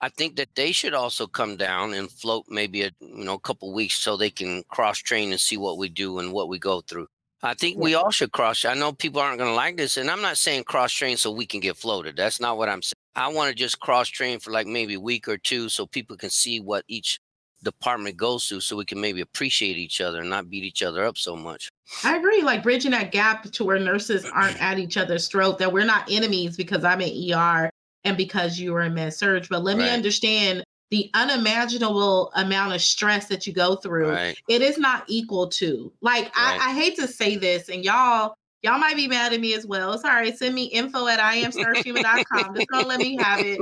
[0.04, 3.40] I think that they should also come down and float maybe a you know a
[3.40, 6.60] couple weeks so they can cross train and see what we do and what we
[6.60, 7.08] go through.
[7.42, 8.66] I think we all should cross.
[8.66, 11.32] I know people aren't going to like this, and I'm not saying cross train so
[11.32, 12.18] we can get floated.
[12.18, 12.94] That's not what I'm saying.
[13.16, 16.18] I want to just cross train for like maybe a week or two so people
[16.18, 17.20] can see what each
[17.64, 21.04] department goes through, so we can maybe appreciate each other and not beat each other
[21.04, 21.70] up so much.
[22.04, 22.42] I agree.
[22.42, 26.12] Like bridging that gap to where nurses aren't at each other's throat, that we're not
[26.12, 27.70] enemies because I'm in ER
[28.04, 29.48] and because you are in med surg.
[29.50, 34.12] But let me understand the unimaginable amount of stress that you go through.
[34.12, 34.38] Right?
[34.48, 35.92] It is not equal to.
[36.02, 36.60] Like Right.
[36.62, 39.66] I, I hate to say this, and y'all, y'all might be mad at me as
[39.66, 39.94] well.
[39.94, 40.38] It's all right.
[40.38, 42.56] Send me info at iamstarshima.com.
[42.56, 43.60] Just don't let me have it.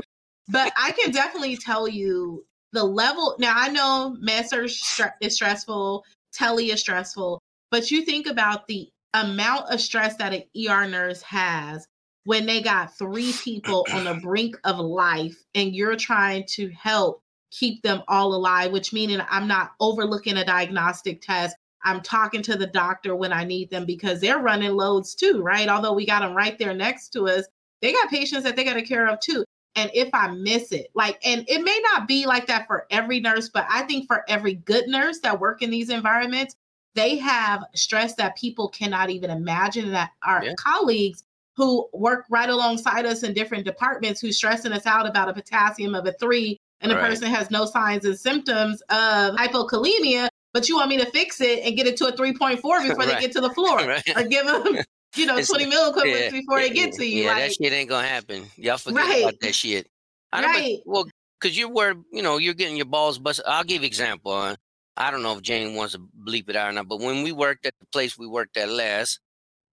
[0.49, 3.35] But I can definitely tell you the level.
[3.39, 8.67] Now I know med surg stre- is stressful, telly is stressful, but you think about
[8.67, 11.85] the amount of stress that an ER nurse has
[12.23, 17.21] when they got three people on the brink of life and you're trying to help
[17.51, 21.55] keep them all alive, which meaning I'm not overlooking a diagnostic test.
[21.83, 25.67] I'm talking to the doctor when I need them because they're running loads too, right?
[25.67, 27.45] Although we got them right there next to us,
[27.81, 29.43] they got patients that they got to care of too.
[29.75, 33.19] And if I miss it, like, and it may not be like that for every
[33.19, 36.55] nurse, but I think for every good nurse that work in these environments,
[36.93, 40.53] they have stress that people cannot even imagine that our Yeah.
[40.57, 41.23] colleagues
[41.55, 45.95] who work right alongside us in different departments who's stressing us out about a potassium
[45.95, 47.09] of a three and the Right.
[47.09, 51.59] person has no signs and symptoms of hypokalemia but you want me to fix it
[51.63, 54.03] and get it to a 3.4 before they get to the floor Right.
[54.15, 54.77] or give them
[55.15, 57.23] you know, It's- 20 milliequivalents Yeah, before they yeah, get to you.
[57.23, 58.49] Yeah, like, that shit ain't gonna happen.
[58.57, 59.21] Y'all forget Right.
[59.23, 59.87] about that shit.
[60.33, 60.79] I Right.
[60.85, 61.05] well,
[61.39, 63.45] because you're where you know you're getting your balls busted.
[63.47, 64.31] I'll give example.
[64.31, 64.55] Uh,
[64.97, 67.31] I don't know if Jane wants to bleep it out or not, but when we
[67.31, 69.19] worked at the place we worked at last,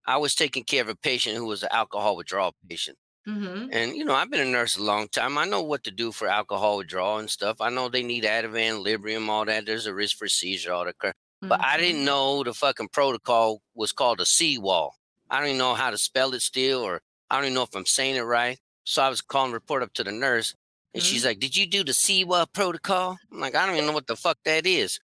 [0.07, 2.97] I was taking care of a patient who was an alcohol withdrawal patient.
[3.29, 3.69] mhm.
[3.73, 5.37] And you know, I've been a nurse a long time.
[5.37, 7.61] I know what to do for alcohol withdrawal and stuff.
[7.61, 9.67] I know they need Ativan, Librium, all that.
[9.67, 11.15] There's a risk for seizure, all that crap.
[11.43, 14.91] But I didn't know the fucking protocol was called a CIWA.
[15.31, 17.75] I don't even know how to spell it still, or I don't even know if
[17.75, 18.59] I'm saying it right.
[18.85, 20.55] So I was calling report up to the nurse,
[20.95, 21.29] and she's mm-hmm.
[21.29, 24.17] like, "Did you do the CIWA protocol?" I'm like, "I don't even know what the
[24.17, 24.99] fuck that is."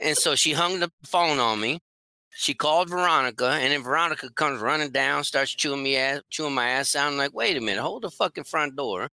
[0.00, 1.80] And so she hung the phone on me.
[2.30, 6.68] She called Veronica, and then Veronica comes running down, starts chewing me ass, chewing my
[6.70, 7.08] ass out.
[7.08, 9.08] I'm like, "Wait a minute, hold the fucking front door."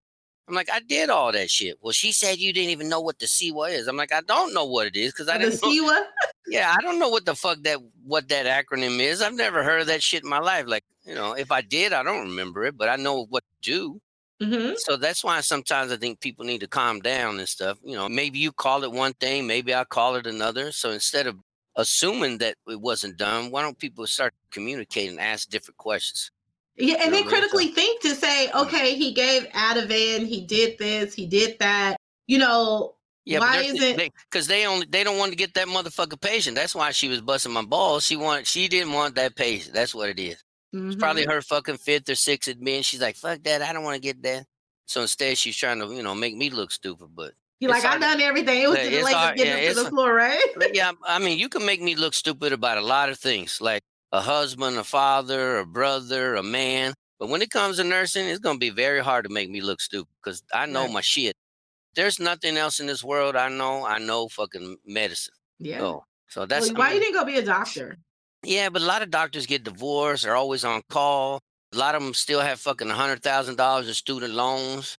[0.46, 1.78] I'm like, I did all that shit.
[1.80, 3.86] Well, she said you didn't even know what the CIWA is.
[3.86, 6.04] I'm like, I don't know what it is because I the didn't know CIWA.
[6.46, 9.22] yeah, I don't know what the fuck that what that acronym is.
[9.22, 10.66] I've never heard of that shit in my life.
[10.66, 13.70] Like, you know, if I did, I don't remember it, but I know what to
[13.70, 14.00] do.
[14.42, 17.78] hmm So that's why sometimes I think people need to calm down and stuff.
[17.82, 20.72] You know, maybe you call it one thing, maybe I call it another.
[20.72, 21.36] So instead of
[21.76, 26.30] assuming that it wasn't done, why don't people start communicating and ask different questions?
[26.76, 27.28] Yeah, and then what I mean?
[27.28, 31.96] critically think to say, okay, he gave Ativan, he did this, he did that.
[32.26, 32.94] You know,
[33.26, 36.56] Yeah, Why is it- because they only they don't want to get that motherfucker patient.
[36.56, 38.04] That's why she was busting my balls.
[38.06, 39.74] She want she didn't want that patient.
[39.74, 40.42] That's what it is.
[40.72, 40.98] It's mhm.
[40.98, 42.82] probably her fucking fifth or sixth admission.
[42.82, 43.62] She's like, fuck that.
[43.62, 44.44] I don't want to get that.
[44.86, 47.08] So instead, she's trying to, you know, make me look stupid.
[47.14, 48.60] But You're like, I hard- done everything.
[48.60, 50.42] It was it's late to yeah, to the floor, right?
[50.74, 53.82] yeah, I mean, you can make me look stupid about a lot of things, like
[54.14, 56.94] a husband, a father, a brother, a man.
[57.18, 59.80] But when it comes to nursing, it's gonna be very hard to make me look
[59.80, 60.92] stupid because I know Right.
[60.92, 61.34] my shit.
[61.96, 63.84] There's nothing else in this world I know.
[63.84, 65.34] I know fucking medicine.
[65.58, 65.78] Yeah.
[65.78, 67.98] So, so that's Well, why I mean- you didn't go be a doctor?
[68.44, 70.24] Yeah, but a lot of doctors get divorced.
[70.24, 71.40] They're always on call.
[71.72, 74.96] A lot of them still have fucking a hundred thousand dollars in student loans.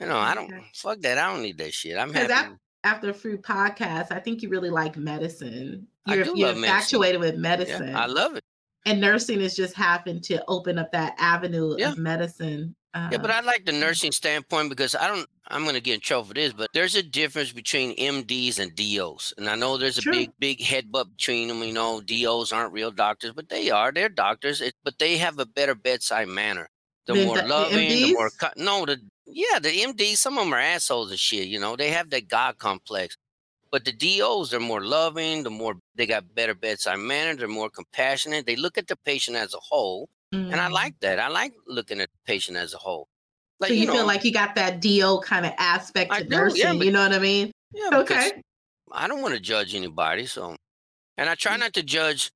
[0.00, 0.64] You know, I don't Okay.
[0.74, 1.18] fuck that.
[1.18, 1.96] I don't need that shit.
[1.98, 2.54] I'm happy.
[2.84, 5.88] After Fruit Podcast, I think you really like medicine.
[6.06, 6.76] I You're, do you're love medicine.
[6.76, 7.96] infatuated with yeah, medicine.
[7.96, 8.44] I love it.
[8.86, 11.92] And nursing has just happened to open up that avenue Yeah.
[11.92, 12.74] of medicine.
[12.94, 15.28] Yeah, but Uh, I like the nursing standpoint because I don't.
[15.48, 18.74] I'm going to get in trouble for this, but there's a difference between MDs and
[18.74, 20.12] DOs, and I know there's a True.
[20.12, 21.62] big, big headbutt between them.
[21.62, 23.92] You know, DOs aren't real doctors, but they are.
[23.92, 26.70] They're doctors, it, but they have a better bedside manner.
[27.06, 27.88] They're Than more the- the loving.
[27.88, 30.16] The more no, the yeah, the MDs.
[30.16, 31.48] Some of them are assholes and shit.
[31.48, 33.16] You know, they have that God complex.
[33.76, 35.42] But the DOs, they're more loving.
[35.42, 37.34] The more they got better bedside manner.
[37.36, 38.46] They're more compassionate.
[38.46, 40.72] They look at the patient as a whole, and I mhm.
[40.72, 41.18] like that.
[41.18, 43.06] I like looking at the patient as a whole.
[43.60, 46.24] Like so you, know, feel like you got that DO kind of aspect I to
[46.24, 46.78] do, yeah, nursing.
[46.78, 47.52] but- you know what I mean?
[47.74, 48.42] Yeah, Okay.
[48.92, 50.24] I don't want to judge anybody.
[50.24, 50.56] So,
[51.18, 51.38] and I Mm.
[51.38, 52.30] try not to judge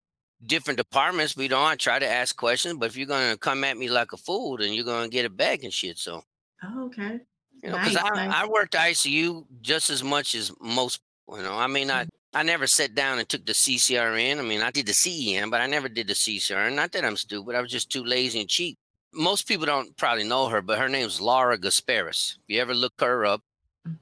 [0.45, 1.33] different departments.
[1.33, 2.75] But you know, I try to ask questions.
[2.79, 5.35] But if you're gonna come at me like a fool, then you're gonna get it
[5.39, 5.97] back and shit.
[5.97, 6.23] So,
[6.63, 7.21] Oh, okay.
[7.63, 8.35] you know, because Nice, I, nice.
[8.35, 11.01] I worked ICU just as much as most.
[11.37, 11.91] You know, I mean.
[11.91, 14.39] I I never sat down and took the CCRN.
[14.39, 16.75] I mean, I did the CEN, but I never did the CCRN.
[16.77, 17.57] Not that I'm stupid.
[17.57, 18.79] I was just too lazy and cheap.
[19.13, 22.35] Most people don't probably know her, but her name's Laura Gasparis.
[22.37, 23.43] If you ever look her up.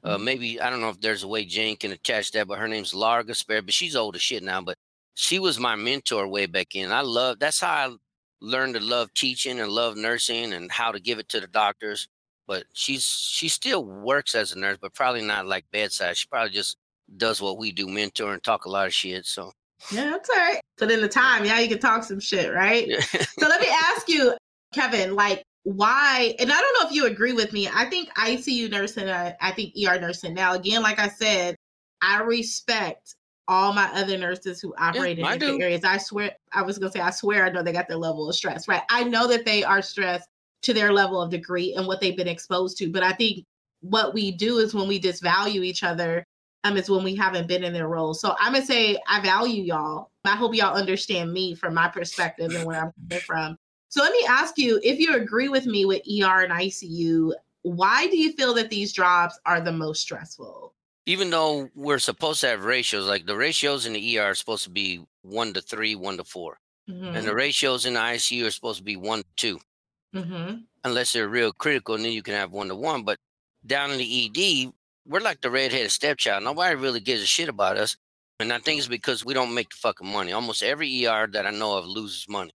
[0.04, 0.24] Uh, Mhm.
[0.24, 2.92] maybe I don't know if there's a way Jane can attach that, but her name's
[2.94, 4.60] Laura Gasper, but she's old as shit now.
[4.60, 4.76] But
[5.14, 6.92] she was my mentor way back in.
[6.92, 7.96] I love that's how I
[8.40, 12.08] learned to love teaching and love nursing and how to give it to the doctors.
[12.46, 16.16] But she's she still works as a nurse, but probably not like bedside.
[16.18, 16.76] She probably just
[17.16, 19.26] does what we do, mentor and talk a lot of shit.
[19.26, 19.52] So
[19.90, 20.60] yeah, that's all right.
[20.78, 21.44] But in the time.
[21.44, 22.86] Yeah, you can talk some shit, right?
[22.88, 23.00] yeah.
[23.00, 24.34] So let me ask you,
[24.74, 27.68] Kevin, like why, and I don't know if you agree with me.
[27.72, 30.34] I think ICU nursing, I, I think ER nursing.
[30.34, 31.56] Now, again, like I said,
[32.00, 33.14] I respect
[33.48, 35.84] all my other nurses who operate in different areas.
[35.84, 38.34] I swear, I was gonna say, I swear, I know they got their level of
[38.34, 38.82] stress, right?
[38.90, 40.28] I know that they are stressed
[40.62, 42.90] to their level of degree and what they've been exposed to.
[42.90, 43.44] But I think
[43.80, 46.24] what we do is when we disvalue each other,
[46.64, 48.20] um, is when we haven't been in their roles.
[48.20, 50.10] So I'm gonna say I value y'all.
[50.24, 53.58] I hope y'all understand me from my perspective and where I'm coming from.
[53.88, 58.06] So let me ask you if you agree with me with ER and ICU, why
[58.08, 60.74] do you feel that these jobs are the most stressful?
[61.06, 64.64] Even though we're supposed to have ratios, like the ratios in the ER are supposed
[64.64, 66.58] to be one to three, one to 4
[66.90, 69.60] Mhm, and the ratios in the ICU are supposed to be one to two.
[70.14, 70.64] mhm.
[70.84, 73.02] unless they're real critical, and then you can have one to one.
[73.04, 73.18] But
[73.66, 74.72] down in the ED,
[75.08, 76.44] we're like the redheaded stepchild.
[76.44, 77.96] Nobody really gives a shit about us.
[78.40, 80.32] And I think it's because we don't make the fucking money.
[80.32, 82.52] Almost every ER that I know of loses money.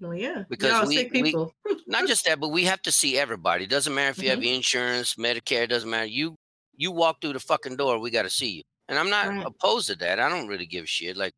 [0.00, 1.34] Well, yeah, Because we- we-
[1.86, 3.64] Not just that, but we have to see everybody.
[3.64, 6.06] It doesn't matter if you have insurance, Medicare, it doesn't matter.
[6.06, 6.36] You
[6.76, 8.62] you walk through the fucking door, we gotta see you.
[8.88, 9.46] And I'm not Right.
[9.46, 10.18] opposed to that.
[10.20, 11.16] I don't really give a shit.
[11.16, 11.32] Like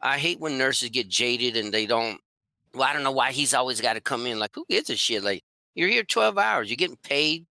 [0.00, 2.20] I hate when nurses get jaded and they don't
[2.74, 4.38] well, I don't know why he's always got to come in.
[4.38, 5.22] Like, who gives a shit?
[5.24, 5.42] Like,
[5.74, 6.68] you're here 12 hours.
[6.68, 7.46] You're getting paid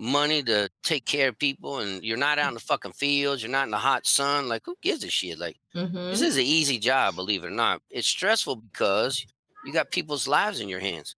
[0.00, 3.42] money to take care of people, and you're not out in the fucking fields.
[3.42, 4.48] You're not in the hot sun.
[4.48, 5.38] Like, who gives a shit?
[5.38, 6.10] Like, Mhm.
[6.10, 7.82] this is an easy job, believe it or not.
[7.90, 9.24] It's stressful because
[9.64, 11.16] you got people's lives in your hands.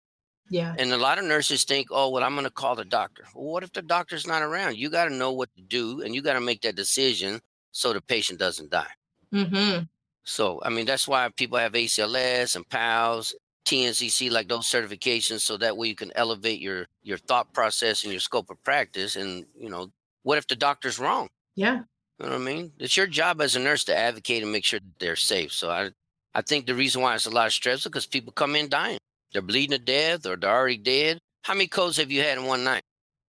[0.48, 0.74] Yeah.
[0.78, 3.24] And a lot of nurses think, oh, well, I'm going to call the doctor.
[3.34, 4.78] Well, what if the doctor's not around?
[4.78, 7.40] You got to know what to do and you got to make that decision
[7.70, 8.90] so the patient doesn't die.
[9.32, 9.84] Mm-hmm.
[10.24, 13.34] So, I mean, that's why people have ACLS and PALS,
[13.70, 18.12] TNCC, like those certifications, so that way you can elevate your your thought process and
[18.12, 19.16] your scope of practice.
[19.16, 19.90] And you know,
[20.22, 21.28] what if the doctor's wrong?
[21.54, 21.82] Yeah.
[22.18, 22.72] You know what I mean?
[22.78, 25.52] It's your job as a nurse to advocate and make sure that they're safe.
[25.52, 25.90] So I,
[26.34, 28.68] I think the reason why it's a lot of stress is because people come in
[28.68, 28.98] dying.
[29.32, 31.18] They're bleeding to death or they're already dead.
[31.44, 32.82] How many codes have you had in one night?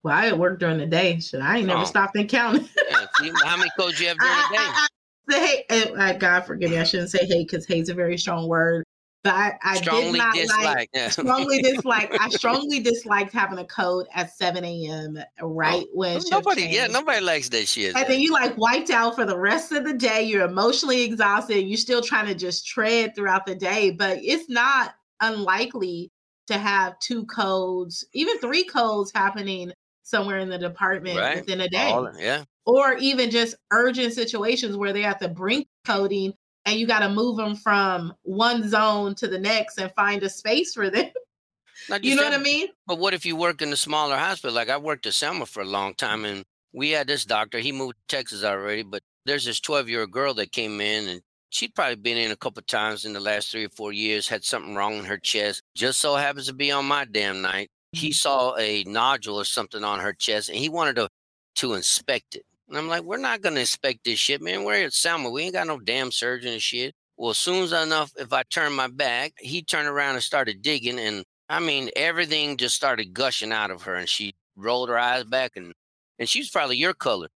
[0.03, 1.21] Well, I work during the day.
[1.21, 1.85] so I ain't never Oh.
[1.85, 2.69] stopped and counted.
[2.91, 4.63] Yeah, see, how many codes you have during I, the day?
[4.65, 4.89] I, I,
[5.29, 5.65] the hate,
[6.01, 6.79] uh, God forgive me.
[6.79, 8.85] I shouldn't say hey because hate's a very strong word.
[9.23, 10.91] But I, I did Strongly not like dislike.
[10.95, 11.09] Yeah.
[11.11, 12.17] strongly dislike.
[12.19, 15.19] I strongly disliked having a code at 7 a.m.
[15.43, 17.95] Oh, right when shift nobody, yeah, nobody likes that shit.
[17.95, 20.23] And then you like wiped out for the rest of the day.
[20.23, 21.61] You're emotionally exhausted.
[21.67, 23.91] You're still trying to just tread throughout the day.
[23.91, 26.11] But it's not unlikely
[26.47, 29.71] to have two codes, even three codes happening
[30.03, 31.37] somewhere in the department Right.
[31.37, 31.91] within a day.
[31.91, 32.45] All- yeah.
[32.65, 36.33] Or even just urgent situations where they're at the brink coding
[36.65, 40.29] and you got to move them from one zone to the next and find a
[40.29, 41.11] space for them.
[41.89, 42.69] Not You just know what I mean?
[42.87, 44.55] But what if you work in a smaller hospital?
[44.55, 47.59] Like I worked at Selma for a long time, and we had this doctor.
[47.59, 51.09] He moved to Texas already, but there's this 12 year old girl that came in,
[51.09, 54.29] and she'd probably been in a couple times in the last three or four years.
[54.29, 55.63] Had something wrong in her chest.
[55.75, 57.71] Just so happens to be on my damn night.
[57.93, 58.13] He mm-hmm.
[58.13, 61.09] saw a nodule or something on her chest, and he wanted to
[61.57, 62.45] to inspect it.
[62.71, 64.65] And I'm like, we're not gonna inspect this shit, man.
[64.65, 65.29] We're at Selma.
[65.29, 66.95] We ain't got no damn surgeon and shit.
[67.17, 70.63] Well, as soon as enough, if I turned my back, he turned around and started
[70.63, 74.99] digging, and I mean, everything just started gushing out of her, and she rolled her
[74.99, 75.75] eyes back, and
[76.19, 77.29] and she's probably your color.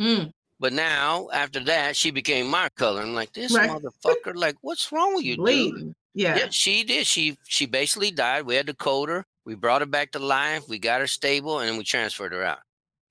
[0.00, 3.00] Mm, But now, after that, she became my color.
[3.02, 3.70] I'm like, this Right.
[3.70, 5.94] motherfucker, like, what's wrong with you, dude?
[6.14, 6.36] Yeah.
[6.38, 7.06] Yeah, she did.
[7.06, 8.46] She she basically died.
[8.46, 9.24] We had to code her.
[9.44, 10.68] We brought her back to life.
[10.68, 12.58] We got her stable, and then we transferred her out.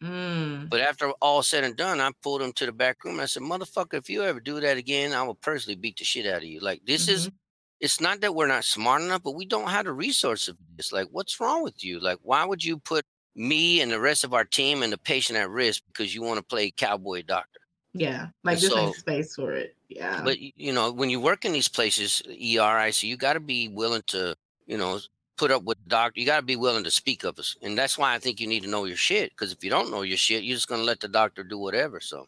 [0.03, 3.15] Mm, But after all said and done, I pulled him to the back room.
[3.15, 6.03] And I said, "Motherfucker, if you ever do that again, I will personally beat the
[6.03, 6.60] shit out of you.
[6.60, 7.36] Like this is, Mm-hmm.
[7.79, 10.53] it's not that we're not smart enough, but we don't have the resources.
[10.75, 10.91] this.
[10.91, 11.99] like, what's wrong with you?
[11.99, 13.05] Like, why would you put
[13.36, 16.38] me and the rest of our team and the patient at risk because you want
[16.38, 17.60] to play cowboy doctor?
[17.93, 18.27] yeah.
[18.43, 19.75] Like And so- ain't space for it.
[19.88, 20.21] Yeah.
[20.23, 23.69] But you know, when you work in these places, ER, ICU, you got to be
[23.69, 24.99] willing to, you know,
[25.37, 26.19] put up with the doctor.
[26.19, 28.47] You got to be willing to speak of us, and that's why I think you
[28.47, 29.31] need to know your shit.
[29.31, 31.99] Because if you don't know your shit, you're just gonna let the doctor do whatever.
[31.99, 32.27] So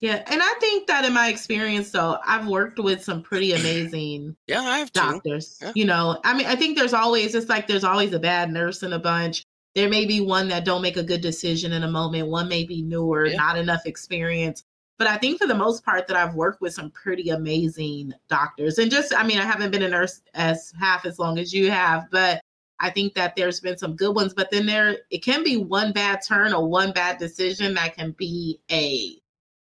[0.00, 4.36] Yeah, and I think that in my experience, though, I've worked with some pretty amazing
[4.46, 5.58] yeah, I have doctors.
[5.60, 5.72] Yeah.
[5.74, 8.82] You know, I mean, I think there's always it's like there's always a bad nurse
[8.82, 9.44] in a bunch.
[9.76, 12.26] There may be one that don't make a good decision in a moment.
[12.28, 13.36] One may be newer, Yeah.
[13.36, 14.64] not enough experience.
[15.00, 18.76] But I think for the most part that I've worked with some pretty amazing doctors.
[18.76, 21.70] And just, I mean, I haven't been a nurse as half as long as you
[21.70, 22.42] have, but
[22.80, 24.34] I think that there's been some good ones.
[24.34, 28.14] But then there, it can be one bad turn or one bad decision that can
[28.18, 29.16] be a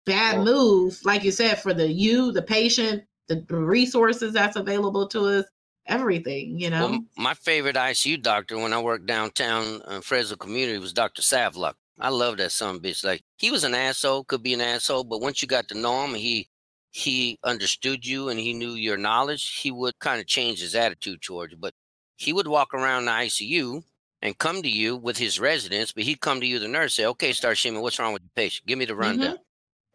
[0.07, 5.27] bad move, like you said, for the you, the patient, the resources that's available to
[5.27, 5.45] us,
[5.85, 6.89] everything, you know?
[6.89, 11.21] Well, my favorite ICU doctor when I worked downtown uh, Fresno community was Dr.
[11.21, 11.75] Savluck.
[11.99, 13.05] I love that son of a bitch.
[13.05, 16.05] Like he was an asshole, could be an asshole, but once you got to know
[16.05, 16.49] him, he
[16.91, 19.57] he understood you and he knew your knowledge.
[19.61, 21.59] He would kind of change his attitude towards you.
[21.59, 21.75] But
[22.17, 23.85] he would walk around the ICU
[24.23, 27.05] and come to you with his residents, but he'd come to you, the nurse, say,
[27.07, 28.67] "Okay, Starshema, what's wrong with the patient?
[28.67, 29.37] Give me the rundown."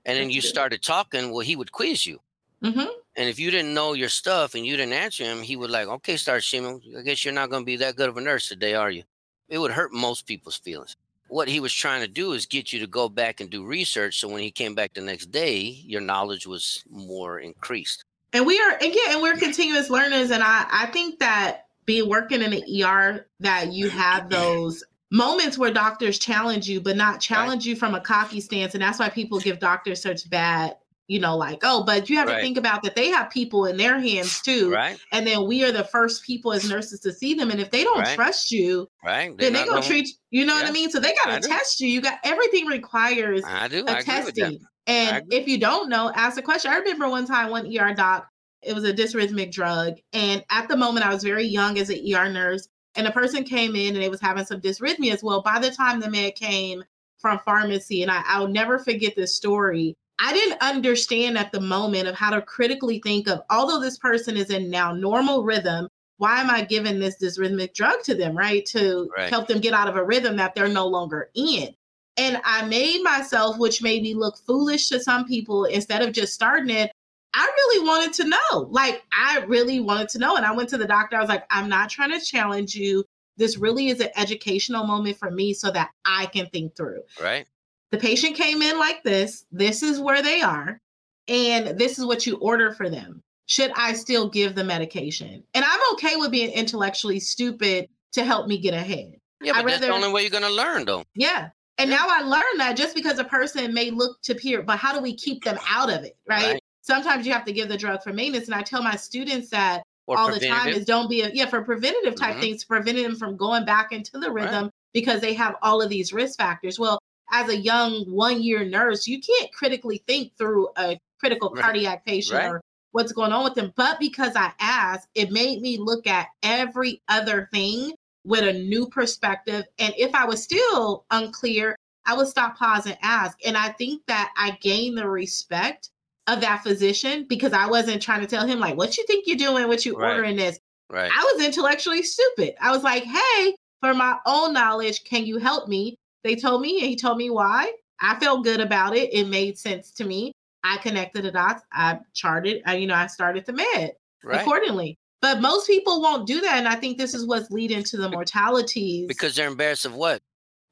[0.06, 0.48] And then That's you good.
[0.50, 1.32] started talking.
[1.32, 2.22] Well, he would quiz you.
[2.62, 5.70] hmm And if you didn't know your stuff and you didn't answer him, he would
[5.72, 6.98] like, okay, Starshema.
[6.98, 9.04] I guess you're not going to be that good of a nurse today, are you?
[9.50, 10.96] It would hurt most people's feelings.
[11.32, 14.20] What he was trying to do is get you to go back and do research.
[14.20, 18.04] So when he came back the next day, your knowledge was more increased.
[18.34, 20.32] And we are again, and we're continuous learners.
[20.32, 25.58] And I, I think that being working in the ER, that you have those moments
[25.58, 28.73] where doctors challenge you, but not challenge you from a cocky stance.
[28.73, 30.75] And that's why people give doctors such bad,
[31.12, 32.38] you know, like, oh, but you have Right.
[32.38, 34.72] to think about that they have people in their hands too.
[34.72, 34.98] Right?
[35.12, 37.52] And then we are the first people as nurses to see them.
[37.52, 38.16] And if they don't Right.
[38.16, 39.38] trust you, Right?
[39.38, 40.90] then they're gonna treat you you know what I mean?
[40.90, 41.90] So they gotta test you.
[41.90, 43.84] You got everything requires I do.
[43.86, 44.42] a I agree with that.
[44.44, 44.60] testing.
[44.88, 46.72] And if you don't know, ask a question.
[46.72, 48.30] I remember one time one ER doc,
[48.62, 49.96] it was a dysrhythmic drug.
[50.14, 52.70] And at the moment, I was very young as an ER nurse.
[52.96, 55.72] And a person came in and they was having some dysrhythmia as Well, by the
[55.72, 56.84] time the med came
[57.20, 59.96] from pharmacy, and I, I'll never forget this story.
[60.24, 64.38] I didn't understand at the moment of how to critically think of, although this person
[64.38, 68.38] is in now normal rhythm, why am I giving this this rhythmic drug to them,
[68.38, 68.63] right?
[68.67, 69.30] To Right.
[69.30, 71.74] help them get out of a rhythm that they're no longer in.
[72.17, 76.34] And I made myself, which made me look foolish to some people, instead of just
[76.34, 76.92] starting it,
[77.34, 78.67] I really wanted to know.
[78.69, 80.36] Like, I really wanted to know.
[80.36, 81.15] And I went to the doctor.
[81.15, 83.06] I was like, I'm not trying to challenge you.
[83.38, 87.02] This really is an educational moment for me so that I can think through.
[87.19, 87.48] Right.
[87.92, 89.46] The patient came in like this.
[89.52, 90.79] This is where they are.
[91.27, 93.21] And this is what you order for them.
[93.48, 95.44] Should I still give the medication?
[95.54, 99.13] And I'm okay with being intellectually stupid to help me get ahead.
[99.42, 101.04] Yeah, but that's the only way you're gonna learn, though.
[101.15, 101.50] Yeah.
[101.77, 101.98] And Yeah.
[101.98, 105.02] now I learned that just because a person may look to peer, but how do
[105.02, 106.15] we keep them out of it?
[106.29, 106.54] Right.
[106.54, 106.63] Right.
[106.81, 108.46] Sometimes you have to give the drug for maintenance.
[108.48, 111.46] And I tell my students that Or all the time is don't be a yeah
[111.46, 112.42] for preventative type Mhm.
[112.42, 114.46] things, preventing them from going back into the Right.
[114.46, 116.79] rhythm because they have all of these risk factors.
[116.79, 117.00] Well,
[117.32, 121.63] as a young one year nurse, you can't critically think through a critical Right.
[121.63, 122.48] cardiac patient Right.
[122.50, 122.62] or
[122.92, 123.71] what's going on with them.
[123.75, 127.94] But because I asked, it made me look at every other thing
[128.25, 129.65] with a new perspective.
[129.79, 131.75] And if I was still unclear,
[132.06, 133.38] I would stop, pause, and ask.
[133.46, 135.90] And I think that I gained the respect
[136.27, 139.38] of that physician because I wasn't trying to tell him, like, what you think you're
[139.38, 140.12] doing, what you Right.
[140.12, 140.60] ordering this.
[140.90, 141.12] Right.
[141.15, 142.56] I was intellectually stupid.
[142.60, 145.98] I was like, hey, for my own knowledge, can you help me?
[146.24, 147.72] They told me, and he told me why.
[148.00, 149.13] I felt good about it.
[149.13, 150.32] It made sense to me.
[150.63, 151.63] I connected the dots.
[151.72, 153.94] I charted, I, you know, I started the med
[154.24, 154.42] Right.
[154.42, 154.98] accordingly.
[155.22, 156.58] But most people won't do that.
[156.58, 159.08] And I think this is what's leading to the mortalities.
[159.08, 160.22] Because they're embarrassed of what?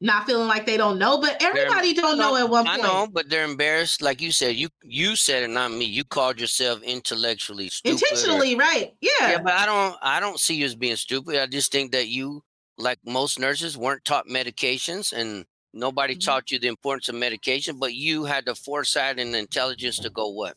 [0.02, 2.80] not feeling like they don't know, but everybody don't know at one point.
[2.80, 4.02] I know, but they're embarrassed.
[4.02, 5.84] Like you said, you you said it, not me.
[5.86, 7.90] You called yourself intellectually stupid.
[7.90, 8.94] or- Intentionally, right.
[9.02, 9.10] Yeah.
[9.22, 11.36] Yeah, but I don't I don't see you as being stupid.
[11.42, 12.42] I just think that you,
[12.80, 16.26] like most nurses, weren't taught medications and nobody Mhm.
[16.26, 20.10] taught you the importance of medication, but you had the foresight and the intelligence to
[20.10, 20.56] go what?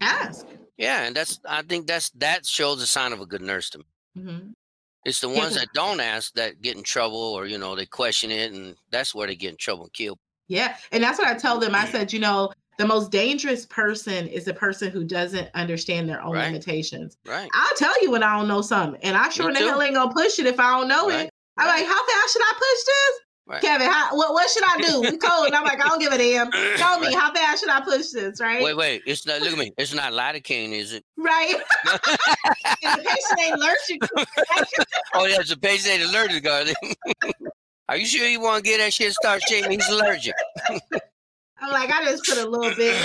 [0.00, 0.46] Ask.
[0.76, 3.78] Yeah, and that's I think that's that shows a sign of a good nurse to
[3.78, 3.84] me.
[4.18, 4.52] Mhm.
[5.04, 8.30] It's the ones that don't ask that get in trouble or you know, they question
[8.30, 10.18] it and that's where they get in trouble and killed.
[10.48, 10.76] Yeah.
[10.92, 11.74] And that's what I tell them.
[11.74, 16.20] I said, you know, the most dangerous person is the person who doesn't understand their
[16.22, 16.46] own Right.
[16.46, 17.16] limitations.
[17.24, 17.48] Right.
[17.54, 19.00] I'll tell you when I don't know something.
[19.04, 21.26] And I sure the hell ain't gonna push it if I don't know Right.
[21.26, 21.30] it.
[21.56, 23.20] I'm like, how fast should I push this?
[23.46, 23.60] Right.
[23.60, 25.00] Kevin, how, what, what should I do?
[25.02, 25.46] We cold.
[25.46, 26.50] And I'm like, I don't give a damn.
[26.50, 28.40] Tell me, how fast should I push this?
[28.40, 28.62] Right?
[28.62, 29.02] Wait, wait.
[29.06, 29.72] It's not look at me.
[29.76, 31.04] It's not lidocaine, is it?
[31.18, 31.54] Right.
[32.82, 34.02] and the patient ain't allergic.
[35.14, 36.74] Oh yeah, it's a patient ain't allergic, they?
[37.90, 39.72] Are you sure you want to get that shit start shaking?
[39.72, 40.34] He's allergic.
[40.70, 42.96] I'm like, I just put a little bit.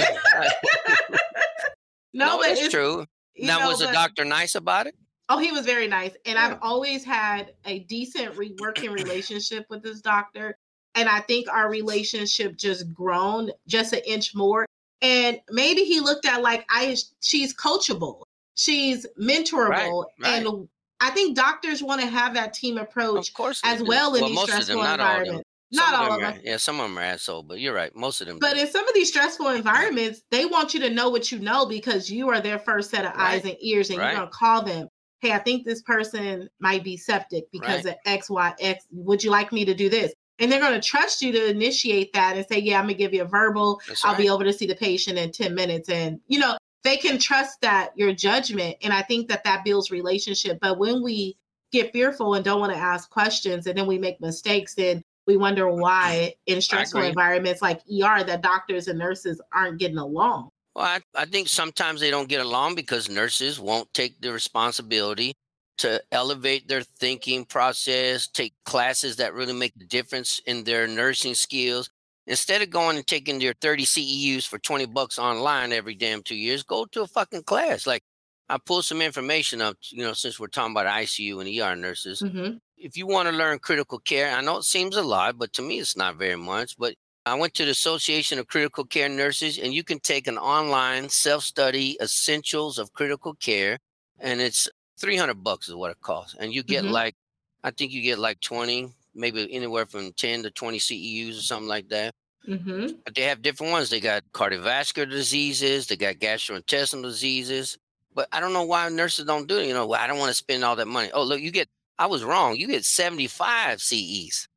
[2.13, 3.05] no, no, but it's it's true.
[3.37, 4.95] Now, know, was the doctor nice about it?
[5.29, 6.11] Oh, he was very nice.
[6.25, 6.47] And Yeah.
[6.47, 10.55] I've always had a decent re- working relationship with this doctor.
[10.95, 14.65] And I think our relationship just grown just an inch more.
[15.01, 18.23] And maybe he looked at like I she's coachable.
[18.55, 20.05] She's mentorable.
[20.19, 20.45] right.
[20.45, 20.67] And
[20.99, 23.85] I think doctors want to have that team approach Of course, as do.
[23.85, 25.19] well in these most of them, stressful not all of them.
[25.19, 25.45] environments.
[25.71, 26.41] Some Not all of are- them.
[26.43, 27.95] Yeah, some of them are asshole, but you're right.
[27.95, 28.39] Most of them.
[28.39, 28.61] But do.
[28.61, 32.09] in some of these stressful environments, they want you to know what you know because
[32.09, 34.07] you are their first set of eyes and ears, and Right.
[34.13, 34.87] you're gonna call them.
[35.21, 37.93] Hey, I think this person might be septic because Right.
[37.93, 38.85] of X, Y, X.
[38.91, 40.13] Would you like me to do this?
[40.39, 43.23] And they're gonna trust you to initiate that and say, Yeah, I'm gonna give you
[43.23, 43.81] a verbal.
[43.87, 44.33] That's I'll be right.
[44.33, 45.89] over to see the patient in 10 minutes.
[45.89, 48.77] And you know, they can trust that your judgment.
[48.81, 50.59] And I think that that builds relationship.
[50.61, 51.37] But when we
[51.71, 55.37] get fearful and don't want to ask questions and then we make mistakes, then we
[55.37, 60.49] wonder why in stressful environments like ER that doctors and nurses aren't getting along.
[60.79, 65.35] Well, I, I think sometimes they don't get along because nurses won't take the responsibility
[65.79, 71.33] to elevate their thinking process, take classes that really make a difference in their nursing
[71.33, 71.89] skills.
[72.27, 76.35] Instead of going and taking your 30 CEUs for 20 bucks online every damn two
[76.35, 77.85] years, go to a fucking class.
[77.85, 78.03] Like
[78.47, 82.21] I pulled some information up, you know, since we're talking about ICU and ER nurses.
[82.21, 82.55] Mm-hmm.
[82.77, 85.61] If you want to learn critical care, I know it seems a lot, but to
[85.61, 86.77] me it's not very much.
[86.77, 86.95] But
[87.25, 91.09] I went to the Association of Critical Care Nurses, and you can take an online
[91.09, 93.77] self-study essentials of critical care,
[94.19, 94.67] and it's
[94.97, 96.91] 300 bucks is what it costs, and you get Mhm.
[96.91, 97.15] like,
[97.63, 101.67] I think you get like 20, maybe anywhere from 10 to 20 CEUs or something
[101.67, 102.15] like that.
[102.47, 102.93] Mm-hmm.
[103.03, 103.89] But they have different ones.
[103.89, 107.77] They got cardiovascular diseases, they got gastrointestinal diseases.
[108.15, 109.67] But I don't know why nurses don't do it.
[109.67, 111.11] You know, well, I don't want to spend all that money.
[111.13, 112.55] Oh, look, you get, I was wrong.
[112.55, 114.47] You get 75 CEs.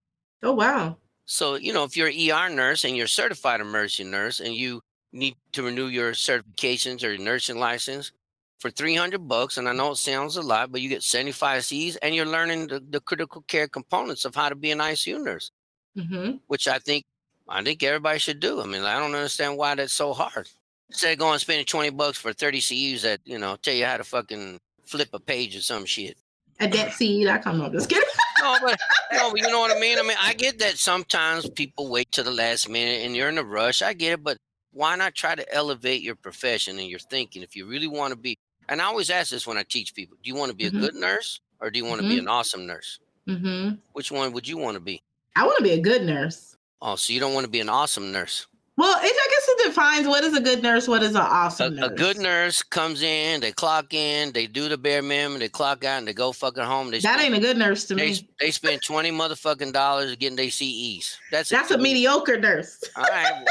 [0.43, 0.97] Oh wow.
[1.33, 4.55] So, you know, if you're an ER nurse and you're a certified emergency nurse and
[4.55, 4.83] you
[5.15, 8.13] need to renew your certifications or your nursing license
[8.61, 11.97] for 300 bucks, and I know it sounds a lot, but you get 75 CEs
[11.97, 15.51] and you're learning the, the critical care components of how to be an ICU nurse,
[15.97, 16.37] Mm-hmm.
[16.49, 17.05] which I think,
[17.49, 18.61] I think everybody should do.
[18.61, 20.51] I mean, I don't understand why that's so hard.
[20.91, 23.87] Instead of going and spending 20 bucks for 30 CEUs that, you know, tell you
[23.87, 26.19] how to fucking flip a page or some shit.
[26.61, 27.27] a debt seed.
[27.27, 28.05] I come on, just kidding.
[28.43, 28.79] no, but
[29.11, 29.99] no, but you know what I mean.
[29.99, 33.39] I mean, I get that sometimes people wait to the last minute and you're in
[33.39, 33.83] a rush.
[33.83, 34.39] I get it, but
[34.73, 38.19] why not try to elevate your profession and your thinking if you really want to
[38.19, 38.39] be?
[38.69, 40.69] And I always ask this when I teach people: Do you want to be Mhm.
[40.69, 42.09] a good nurse or do you want to Mm-hmm.
[42.09, 42.99] be an awesome nurse?
[43.27, 45.03] hmm Which one would you want to be?
[45.37, 46.57] I want to be a good nurse.
[46.83, 48.47] Oh, so you don't want to be an awesome nurse.
[48.77, 49.22] Well, it, I guess it
[49.65, 51.91] defines what is a good nurse, what is an awesome a nurse.
[51.91, 55.85] A good nurse comes in, they clock in, they do the bare minimum, they clock
[55.85, 56.91] out, and they go fucking home.
[56.91, 58.29] They That spend- ain't a good nurse to they, me.
[58.41, 61.19] they spend twenty motherfucking dollars getting their CEs.
[61.31, 62.83] That's That's a good- mediocre nurse.
[62.97, 63.45] All right,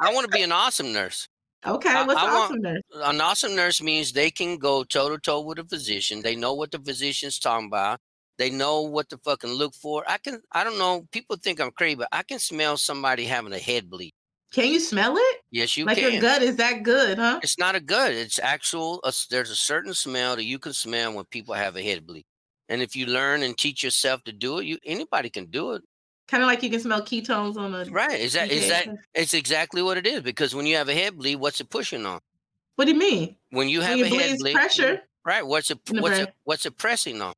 [0.00, 1.28] I want to be an awesome nurse.
[1.66, 2.82] Okay, I- what's I an want- awesome nurse?
[2.94, 6.22] An awesome nurse means they can go toe to toe with a physician.
[6.22, 7.98] They know what the physician's talking about.
[8.38, 10.04] They know what to fucking look for.
[10.08, 10.40] I can.
[10.52, 11.06] I don't know.
[11.10, 14.12] People think I'm crazy, but I can smell somebody having a head bleed.
[14.52, 15.36] Can you smell it?
[15.50, 16.12] Yes, you like can.
[16.12, 17.40] your gut is that good, huh?
[17.42, 18.12] It's not a gut.
[18.12, 19.00] It's actual.
[19.04, 22.24] uh, there's a certain smell that you can smell when people have a head bleed.
[22.70, 25.82] And if you learn and teach yourself to do it, you anybody can do it.
[26.28, 27.84] Kind of like you can smell ketones on a.
[27.90, 28.20] Right?
[28.20, 28.88] Is that is that?
[29.14, 30.20] It's exactly what it is.
[30.22, 32.20] Because when you have a head bleed, what's it pushing on?
[32.76, 33.36] What do you mean?
[33.50, 35.02] When you have When a head bleed, pressure.
[35.24, 35.46] right?
[35.46, 35.78] What's it?
[35.90, 36.34] What's it?
[36.44, 37.32] What's it pressing on?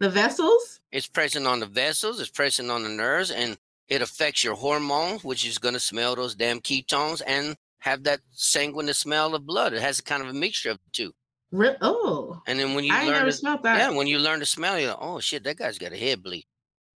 [0.00, 0.80] The vessels.
[0.92, 2.20] It's pressing on the vessels.
[2.20, 3.56] It's pressing on the nerves, and
[3.88, 8.20] it affects your hormones, which is going to smell those damn ketones and have that
[8.32, 9.72] sanguineous smell of blood.
[9.72, 11.12] It has a kind of a mixture of the two.
[11.52, 13.78] Re- oh, And then when you I learn never to, smelled that.
[13.78, 16.22] yeah, when you learn to smell, you're like, oh shit, that guy's got a head
[16.22, 16.44] bleed.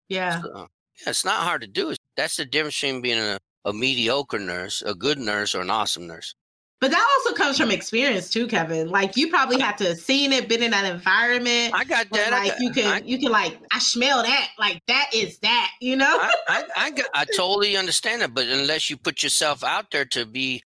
[0.08, 0.40] yeah.
[0.40, 0.68] So,
[1.02, 1.94] yeah, it's not hard to do.
[2.16, 6.06] That's the difference between being a, a mediocre nurse, a good nurse, or an awesome
[6.06, 6.34] nurse.
[6.78, 8.90] But that also comes from experience too, Kevin.
[8.90, 11.72] Like you probably had to have seen it, been in that environment.
[11.74, 12.32] I got that.
[12.32, 14.48] Like got, you can, I, you can like, I smell that.
[14.58, 15.70] Like that is that.
[15.80, 16.18] You know.
[16.20, 20.04] I, I, I, got, I totally understand it, but unless you put yourself out there
[20.06, 20.62] to be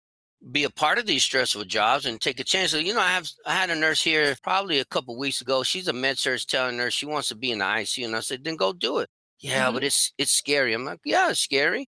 [0.53, 2.73] be a part of these stressful jobs and take a chance.
[2.73, 5.63] You know, I have I had a nurse here probably a couple weeks ago.
[5.63, 8.21] She's a med surg telling her she wants to be in the ICU, and I
[8.21, 9.11] said, then go do it.
[9.39, 9.87] Yeah, but mm-hmm.
[9.87, 10.73] it's it's scary.
[10.73, 11.89] I'm like, yeah, it's scary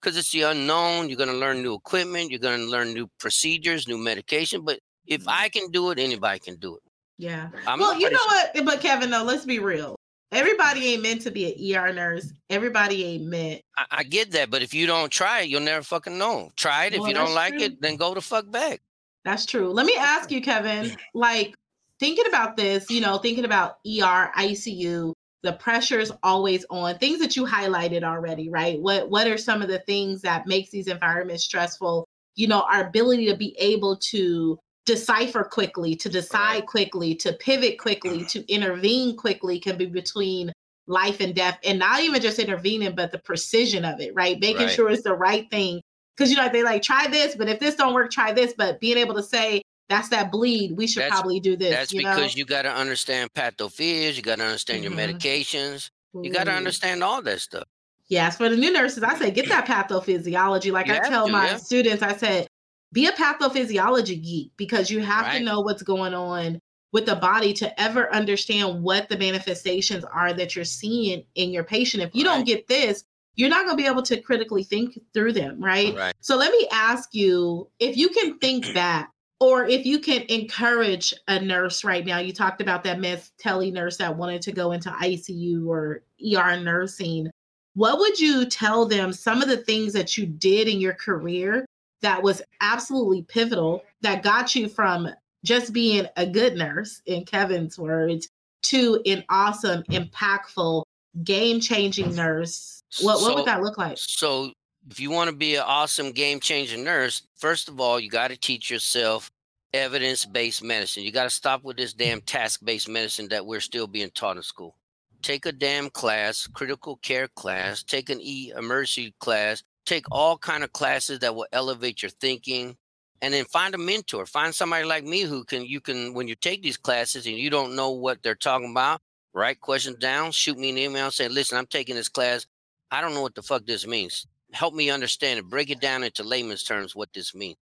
[0.00, 1.08] because it's the unknown.
[1.08, 2.30] You're gonna learn new equipment.
[2.30, 4.62] You're gonna learn new procedures, new medication.
[4.64, 6.82] But if I can do it, anybody can do it.
[7.18, 7.50] Yeah.
[7.66, 8.64] I'm well, you know what?
[8.64, 9.96] But Kevin, though, let's be real.
[10.32, 12.32] Everybody ain't meant to be an ER nurse.
[12.48, 13.62] Everybody ain't meant.
[13.76, 16.50] I, I get that, but if you don't try it, you'll never fucking know.
[16.56, 16.94] Try it.
[16.94, 17.64] If you don't like true.
[17.64, 18.80] it, then go the fuck back.
[19.24, 19.70] That's true.
[19.70, 21.54] Let me ask you, Kevin, like
[21.98, 27.18] thinking about this, you know, thinking about ER, ICU, the pressure is always on, things
[27.20, 28.80] that you highlighted already, right?
[28.80, 32.06] What what are some of the things that makes these environments stressful?
[32.36, 37.78] You know, our ability to be able to decipher quickly, to decide quickly, to pivot
[37.78, 40.52] quickly, to intervene quickly can be between
[40.86, 44.66] life and death and not even just intervening but the precision of it right making
[44.66, 44.74] Right.
[44.74, 45.80] sure it's the right thing
[46.16, 48.80] because you know they like try this but if this don't work try this but
[48.80, 52.00] being able to say that's that bleed we should That's- probably do this That's you
[52.00, 52.38] because know?
[52.38, 54.16] you got to understand pathophysiology.
[54.16, 55.16] You got to understand your mm-hmm.
[55.16, 55.90] medications.
[56.14, 57.64] You got to understand all that stuff.
[58.08, 60.72] Yes, for the new nurses, I say get that pathophysiology.
[60.72, 61.56] Like You I tell to, my yeah.
[61.56, 62.48] students, I said,
[62.92, 66.60] be a pathophysiology geek because you have to know what's going on
[66.92, 71.62] with the body to ever understand what the manifestations are that you're seeing in your
[71.62, 72.02] patient.
[72.02, 73.04] If you don't get this,
[73.36, 75.94] you're not going to be able to critically think through them, right?
[75.94, 76.14] Right.
[76.20, 81.14] So let me ask you if you can think back or if you can encourage
[81.28, 82.18] a nurse right now.
[82.18, 86.60] You talked about that Miss Telly nurse that wanted to go into ICU or ER
[86.60, 87.30] nursing.
[87.74, 91.64] What would you tell them some of the things that you did in your career
[92.02, 95.08] that was absolutely pivotal that got you from
[95.44, 98.28] just being a good nurse, in Kevin's words,
[98.64, 100.82] to an awesome, impactful,
[101.24, 102.82] game changing nurse?
[103.00, 103.96] What, what So- would that look like?
[103.98, 104.52] So,
[104.88, 108.28] if you want to be an awesome game changing nurse, first of all, you got
[108.28, 109.30] to teach yourself
[109.72, 111.02] evidence based medicine.
[111.02, 114.36] You got to stop with this damn task based medicine that we're still being taught
[114.36, 114.76] in school.
[115.22, 120.64] Take a damn class, critical care class, take an E emergency class, take all kind
[120.64, 122.76] of classes that will elevate your thinking
[123.20, 124.24] and then find a mentor.
[124.24, 127.50] Find somebody like me who can you can when you take these classes and you
[127.50, 129.02] don't know what they're talking about,
[129.34, 132.46] write questions down, shoot me an email, say, listen, I'm taking this class.
[132.90, 134.26] I don't know what the fuck this means.
[134.52, 135.48] Help me understand it.
[135.48, 137.56] Break it down into layman's terms what this means.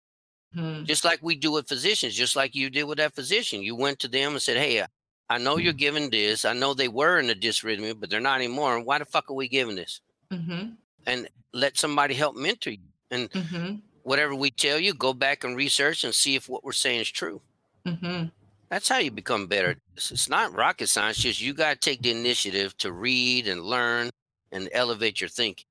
[0.55, 0.85] Hmm.
[0.85, 3.61] Just like we do with physicians, just like you did with that physician.
[3.63, 4.83] You went to them and said, Hey,
[5.29, 6.47] I know you're giving this.
[6.47, 8.81] I know they were in a dysrhythmia, but they're not anymore.
[8.81, 10.01] Why the fuck are we giving this?
[10.33, 10.71] Mm-hmm.
[11.07, 12.79] And let somebody help mentor you.
[13.11, 13.75] And Mm-hmm.
[14.05, 17.11] whatever we tell you, go back and research and see if what we're saying is
[17.11, 17.43] true.
[17.87, 18.29] Mm-hmm.
[18.71, 19.77] That's how you become better.
[19.97, 21.19] It's, it's not rocket science.
[21.19, 24.11] Just you got to take the initiative to read and learn
[24.53, 25.65] and elevate your thinking.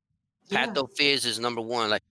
[0.50, 0.68] Yeah.
[0.68, 1.90] Pathophys is number one.
[1.90, 2.04] Like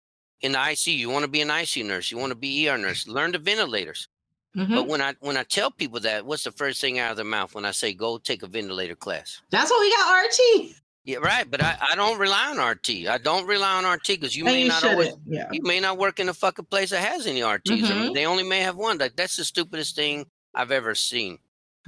[0.41, 2.77] in the ICU, you want to be an ICU nurse, you want to be ER
[2.77, 3.07] nurse.
[3.07, 4.07] Learn the ventilators.
[4.55, 4.69] Mhm.
[4.75, 7.25] But when I when I tell people that, what's the first thing out of their
[7.25, 9.41] mouth when I say go take a ventilator class?
[9.51, 10.75] That's what we got RT.
[11.03, 11.49] Yeah, right.
[11.49, 13.07] But I, I don't rely on RT.
[13.07, 15.49] I don't rely on RT because you and may you not always yeah.
[15.51, 17.61] you may not work in a fucking place that has any RTs.
[17.81, 17.99] Mm-hmm.
[17.99, 18.97] mean, they only may have one.
[18.97, 21.37] Like that's the stupidest thing I've ever seen.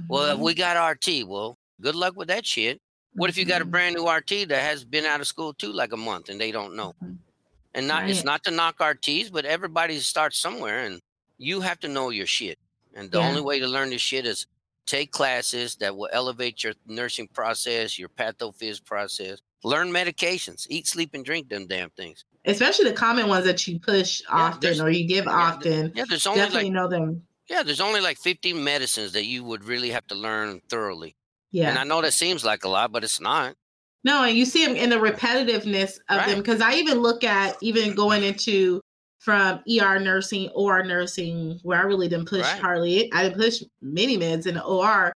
[0.08, 0.40] Well, Mhm.
[0.40, 1.24] we got RT.
[1.26, 2.80] Well, good luck with that shit.
[3.14, 3.70] What if you got a Mhm.
[3.70, 6.52] brand new RT that has been out of school too, like a month, and they
[6.52, 6.94] don't know?
[7.02, 7.18] Mhm.
[7.74, 11.00] And not it's not to knock RTs, but everybody starts somewhere, and
[11.38, 12.58] you have to know your shit.
[12.94, 13.28] And the Yeah.
[13.28, 14.46] only way to learn this shit is
[14.86, 19.40] take classes that will elevate your nursing process, your pathophys process.
[19.64, 22.24] Learn medications, eat, sleep, and drink them damn things.
[22.44, 25.92] Especially the common ones that you push often or you give yeah, often.
[25.94, 27.26] Yeah, there's only Definitely like know them.
[27.48, 31.16] yeah, there's only like 15 medicines that you would really have to learn thoroughly.
[31.52, 31.70] Yeah.
[31.70, 33.54] And I know that seems like a lot, but it's not.
[34.04, 37.56] No, and you see them in the repetitiveness of them because I even look at
[37.62, 38.80] even going into
[39.18, 42.60] from ER nursing, OR nursing, where I really didn't push Right.
[42.60, 43.12] hardly.
[43.12, 45.12] I didn't push many meds in the OR,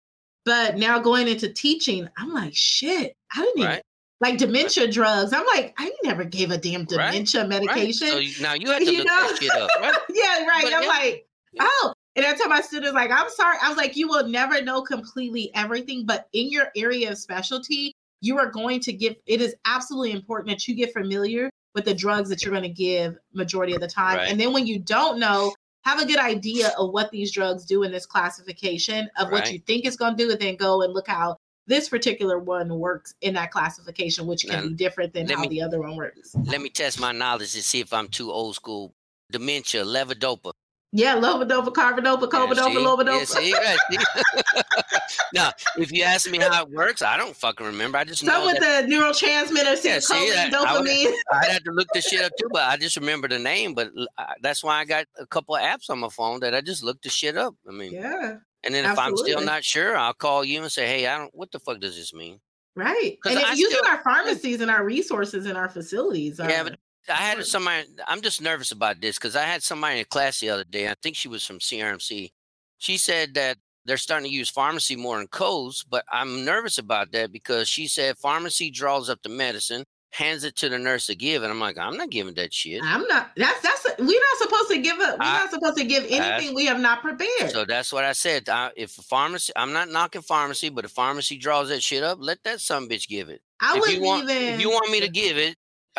[0.45, 3.82] but now going into teaching, I'm like, shit, I didn't even
[4.21, 5.34] like dementia drugs.
[5.34, 7.49] I'm like, I never gave a damn dementia Right.
[7.49, 8.07] medication.
[8.07, 9.27] So you, now you have to You look know?
[9.30, 9.69] that shit up.
[9.82, 9.93] Right?
[10.13, 10.63] yeah, right.
[10.63, 10.88] But I'm yeah.
[10.88, 11.25] like,
[11.59, 11.93] oh.
[12.16, 13.57] And I tell my students, like, I'm sorry.
[13.62, 17.93] I was like, you will never know completely everything, but in your area of specialty,
[18.22, 21.93] you are going to give it is absolutely important that you get familiar with the
[21.93, 24.18] drugs that you're going to give majority of the time.
[24.18, 24.30] Right.
[24.30, 25.53] And then when you don't know,
[25.84, 29.60] have a good idea of what these drugs do in this classification of what you
[29.60, 31.38] think it's going to do, and then go and look how
[31.68, 35.47] this particular one works in that classification, which can And be different than how me-
[35.47, 36.36] the other one works.
[36.36, 38.91] Let me test my knowledge to see if I'm too old school.
[39.32, 40.51] Dementia, levodopa.
[40.91, 42.75] Yeah, levodopa, carbidopa, Yeah, covidopa, see?
[42.75, 43.19] lovidopa.
[43.19, 43.53] Yeah, see?
[43.53, 45.13] Right, see?
[45.33, 47.99] now, if you ask me how it works, I don't fucking remember.
[47.99, 51.13] I just Some know with that the neurotransmitter, Yeah, see, that- I would- dopamine.
[51.31, 53.75] I'd have to look the shit up too, but I just remember the name.
[53.75, 56.61] But I- that's why I got a couple of apps on my phone that I
[56.61, 57.53] just looked the shit up.
[57.67, 60.87] I mean, Yeah, and then if I'm still not sure, I'll call you and say,
[60.87, 61.33] "Hey, I don't.
[61.35, 62.39] What the fuck does this mean?"
[62.75, 63.17] Right.
[63.25, 66.39] And using still- our pharmacies and our resources and our facilities.
[66.39, 66.79] Yeah, are- but um
[67.10, 67.86] I had somebody.
[68.07, 70.88] I'm just nervous about this because I had somebody in class the other day.
[70.89, 72.30] I think she was from CRMC.
[72.78, 77.12] She said that they're starting to use pharmacy more in codes, but I'm nervous about
[77.14, 81.16] that because she said pharmacy draws up the medicine, hands it to the nurse to
[81.16, 82.82] give, and I'm like, I'm not giving that shit.
[82.84, 83.32] I'm not.
[83.36, 83.86] That's that's.
[83.97, 85.20] We're not supposed to give up.
[85.20, 87.51] We're I- not supposed to give anything we have not prepared.
[87.51, 88.47] So that's what I said.
[88.47, 92.20] I, if a pharmacy, I'm not knocking pharmacy, but if pharmacy draws that shit up,
[92.22, 93.41] let that some bitch give it.
[93.60, 94.43] I if wouldn't you want, even.
[94.53, 95.55] if you want me to give it,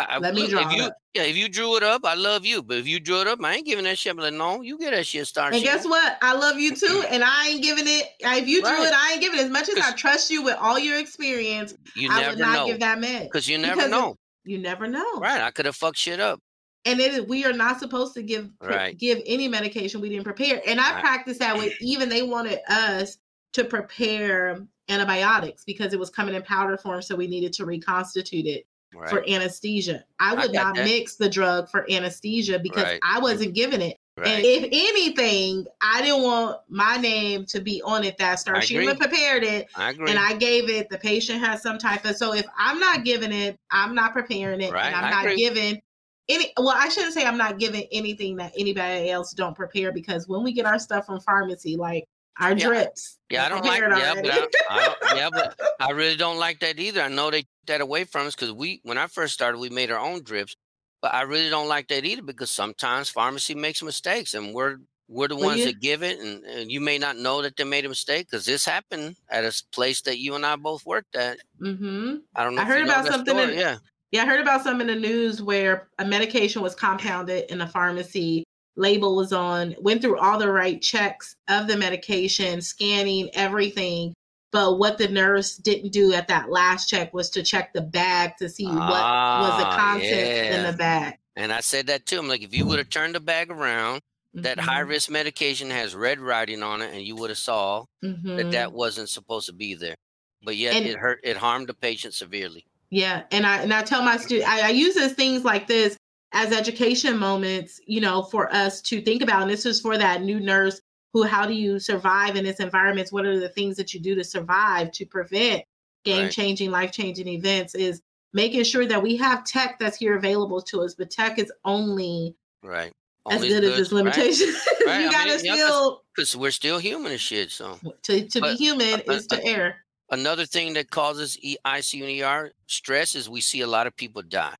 [0.08, 0.90] I, Let me draw if you.
[1.14, 2.62] Yeah, if you drew it up, I love you.
[2.62, 4.12] But if you drew it up, I ain't giving that shit.
[4.12, 5.26] I'm like, no, you get that shit.
[5.26, 5.54] Start.
[5.54, 6.16] and guess what?
[6.22, 8.06] I love you too, and I ain't giving it.
[8.20, 8.86] If you drew Right.
[8.86, 9.44] it, I ain't giving it.
[9.44, 12.52] As much as I trust you with all your experience, You I never would not
[12.54, 14.16] know give that med because you never because know.
[14.44, 15.18] You never know.
[15.18, 15.40] Right?
[15.42, 16.40] I could have fucked shit up.
[16.86, 18.96] and it is, we are not supposed to give Right.
[18.96, 20.62] give any medication we didn't prepare.
[20.66, 21.00] And I Right.
[21.00, 23.18] practiced that with even they wanted us
[23.54, 28.46] to prepare antibiotics because it was coming in powder form, so we needed to reconstitute
[28.46, 29.08] it Right.
[29.08, 30.04] for anesthesia.
[30.18, 30.84] I I would got not that.
[30.84, 33.00] mix the drug for anesthesia because Right.
[33.04, 33.96] I wasn't given it.
[34.16, 34.26] right.
[34.26, 38.76] And if anything, I didn't want my name to be on it that I She
[38.94, 40.10] prepared it I agree.
[40.10, 40.88] and I gave it.
[40.90, 44.60] The patient has some type of so if I'm not giving it, I'm not preparing
[44.60, 45.36] it, and I'm I not agree.
[45.36, 45.80] giving
[46.28, 46.52] any.
[46.58, 50.42] Well, I shouldn't say I'm not giving anything that anybody else don't prepare because when
[50.42, 52.04] we get our stuff from pharmacy, like
[52.40, 53.80] our Yeah, drips, yeah, I don't like.
[53.80, 54.30] Yeah, but.
[54.30, 57.02] I, I don't, yeah, but I really don't like that either.
[57.02, 59.90] I know they that away from us because we, when I first started, we made
[59.90, 60.54] our own drips.
[61.02, 64.76] But I really don't like that either because sometimes pharmacy makes mistakes, and we're
[65.08, 67.64] we're the Well, ones that give it, and, and you may not know that they
[67.64, 71.16] made a mistake because this happened at a place that you and I both worked
[71.16, 71.38] at.
[71.58, 72.60] hmm I don't know.
[72.62, 73.78] I heard about something in- yeah,
[74.12, 77.66] Yeah, I heard about some in the news where a medication was compounded in a
[77.66, 78.44] pharmacy.
[78.76, 84.12] Label was on, went through all the right checks of the medication, scanning everything.
[84.52, 88.32] But what the nurse didn't do at that last check was to check the bag
[88.38, 91.14] to see what was the Ah, contents in the bag.
[91.36, 92.18] and I said that too.
[92.18, 94.00] I'm like, if you would have turned the bag around,
[94.34, 98.22] that high risk medication has red writing on it, and you would have saw that
[98.24, 98.50] mhm.
[98.52, 99.96] that wasn't supposed to be there.
[100.42, 101.20] But yet And- it hurt.
[101.22, 102.64] It harmed the patient severely.
[102.90, 105.96] Yeah, and I and I tell my students, I, I use those things like this
[106.32, 109.42] as education moments, you know, for us to think about.
[109.42, 110.80] And this is for that new nurse
[111.12, 113.08] who, how do you survive in this environment?
[113.10, 115.64] What are the things that you do to survive to prevent
[116.04, 117.74] game changing, life changing events?
[117.74, 118.00] Is
[118.32, 122.34] making sure that we have tech that's here available to us, but tech is only
[122.62, 122.92] Right.
[123.30, 124.56] as Only good as its limitations.
[124.86, 127.50] Right, I you mean, gotta yeah, 'cause- still Because we're still human as shit.
[127.50, 129.76] So to to be human uh, is to uh, err.
[130.10, 133.94] another thing that causes E- ICU and ER stress is we see a lot of
[133.96, 134.54] people die.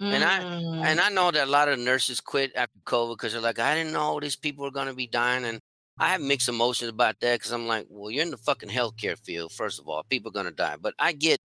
[0.00, 0.84] and I- Mm.
[0.84, 3.74] And I know that a lot of nurses quit after COVID because they're like, I
[3.74, 5.44] didn't know these people were going to be dying.
[5.44, 5.58] And
[5.98, 9.18] I have mixed emotions about that because I'm like, well, you're in the fucking healthcare
[9.18, 9.52] field.
[9.52, 11.40] First of all, people are gonna die, but I get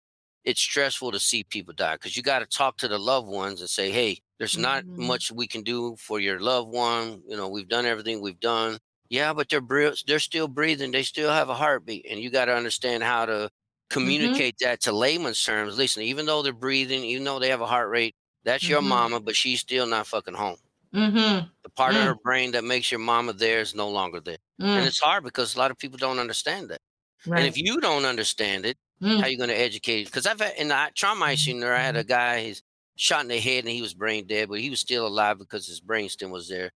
[0.44, 3.60] it's stressful to see people die because you got to talk to the loved ones
[3.60, 4.96] and say, hey, there's not Mhm.
[4.96, 7.22] much we can do for your loved one.
[7.28, 8.78] You know, we've done everything we've done.
[9.10, 9.62] Yeah, but they're
[10.06, 10.92] they're still breathing.
[10.92, 13.50] They still have a heartbeat, and you got to understand how to
[13.90, 15.76] communicate that to layman's terms.
[15.78, 18.82] Listen, even though they're breathing, even though they have a heart rate, that's your Mhm.
[18.82, 20.58] mama, but she's still not fucking home.
[20.94, 21.46] Mm-hmm.
[21.62, 21.98] The part Mm.
[21.98, 25.00] of her brain that makes your mama there is no longer there, and Mm, it's
[25.00, 26.80] hard because a lot of people don't understand that.
[27.26, 27.40] right.
[27.40, 30.04] And if you don't understand it, Mm, how you going to educate?
[30.06, 32.62] Because I've had in the trauma ICU, there, I had a guy he's
[32.96, 35.66] shot in the head and he was brain dead, but he was still alive because
[35.66, 36.70] his brain stem was there.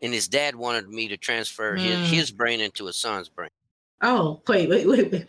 [0.00, 1.80] And his dad wanted me to transfer Mm.
[1.82, 3.50] his, his brain into his son's brain.
[4.00, 5.26] oh, wait, wait, wait, wait.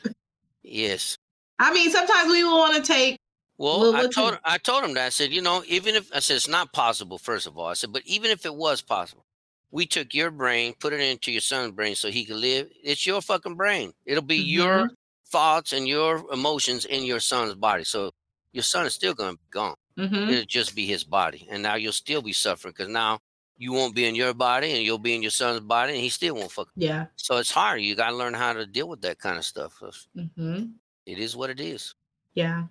[0.64, 1.18] Yes.
[1.60, 3.18] I mean, sometimes we will want to take.
[3.58, 6.12] Well, Well, I told you- I told him that I said, you know, even if
[6.14, 8.82] I said it's not possible, first of all, I said, but even if it was
[8.82, 9.26] possible,
[9.72, 12.70] we took your brain, put it into your son's brain so he could live.
[12.84, 13.93] It's your fucking brain.
[14.05, 14.91] It'll be your
[15.30, 17.84] thoughts and your emotions in your son's body.
[17.84, 18.12] So
[18.53, 19.76] your son is still going to be gone.
[19.97, 20.30] Mm-hmm.
[20.30, 23.20] It'll just be his body, and now you'll still be suffering because now
[23.58, 26.10] you won't be in your body and you'll be in your son's body, and he
[26.10, 26.70] still won't fuck.
[26.76, 27.08] Yeah.
[27.16, 27.82] So it's hard.
[27.82, 29.74] You got to learn how to deal with that kind of stuff.
[30.16, 30.66] Mm-hmm.
[31.08, 31.95] It is what it is,
[32.36, 32.66] Yeah.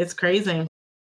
[0.00, 0.66] It's crazy.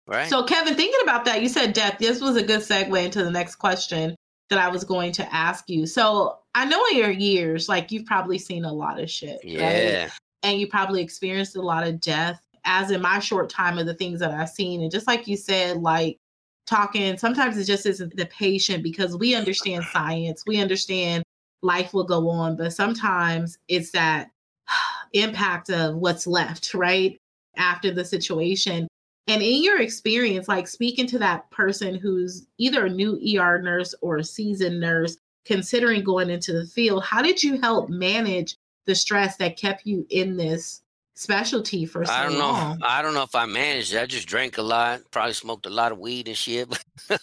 [0.06, 0.28] right?
[0.28, 1.98] So, Kevin, thinking about that, you said death.
[1.98, 4.14] This was a good segue into the next question
[4.50, 5.86] that I was going to ask you.
[5.86, 9.38] So, I know in your years, like you've probably seen a lot of shit.
[9.42, 9.52] right?
[9.52, 10.10] yeah,
[10.42, 13.94] And you probably experienced a lot of death, as in my short time of the
[13.94, 14.82] things that I've seen.
[14.82, 16.18] And just like you said, like
[16.66, 21.24] talking, sometimes it just isn't the patient because we understand science, we understand
[21.62, 24.28] life will go on, but sometimes it's that
[25.14, 27.18] impact of what's left, right?
[27.56, 28.88] After the situation.
[29.26, 33.94] And in your experience, like speaking to that person who's either a new ER nurse
[34.02, 38.94] or a seasoned nurse considering going into the field, how did you help manage the
[38.94, 40.82] stress that kept you in this
[41.14, 42.20] specialty for so long?
[42.20, 42.50] I don't know.
[42.50, 42.78] long?
[42.82, 43.94] I don't know if I managed.
[43.94, 44.02] it.
[44.02, 46.68] I just drank a lot, probably smoked a lot of weed and shit.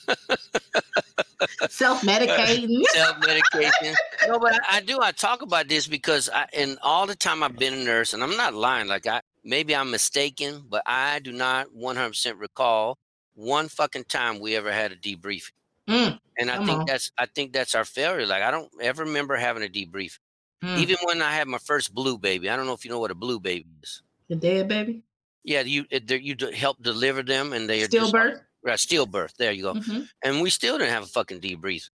[1.69, 2.83] Self medicating.
[2.89, 3.95] self medication.
[4.27, 4.99] no, but I, I do.
[5.01, 8.23] I talk about this because I, in all the time I've been a nurse, and
[8.23, 8.87] I'm not lying.
[8.87, 12.97] Like I, maybe I'm mistaken, but I do not 100 percent recall
[13.33, 15.51] one fucking time we ever had a debriefing.
[15.89, 16.85] Mm, And I think on.
[16.85, 18.25] that's I think that's our failure.
[18.25, 20.19] Like I don't ever remember having a debrief.
[20.63, 20.77] mm.
[20.77, 23.11] Even when I had my first blue baby, I don't know if you know what
[23.11, 24.03] a blue baby is.
[24.29, 25.03] the dead baby.
[25.43, 28.41] Yeah, you you help deliver them, and they are just- Stillbirth.
[28.63, 29.33] right, stillbirth.
[29.37, 29.73] There you go.
[29.73, 31.89] hmm And we still didn't have a fucking debrief.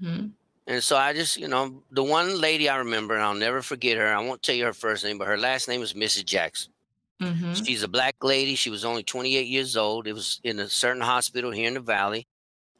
[0.00, 0.26] hmm
[0.66, 3.96] And so I just, you know, the one lady I remember, and I'll never forget
[3.98, 4.06] her.
[4.12, 6.24] I won't tell you her first name, but her last name is Mrs.
[6.26, 6.72] Jackson.
[7.20, 8.54] Hmm She's a black lady.
[8.54, 10.06] She was only 28 years old.
[10.06, 12.28] It was in a certain hospital here in the valley.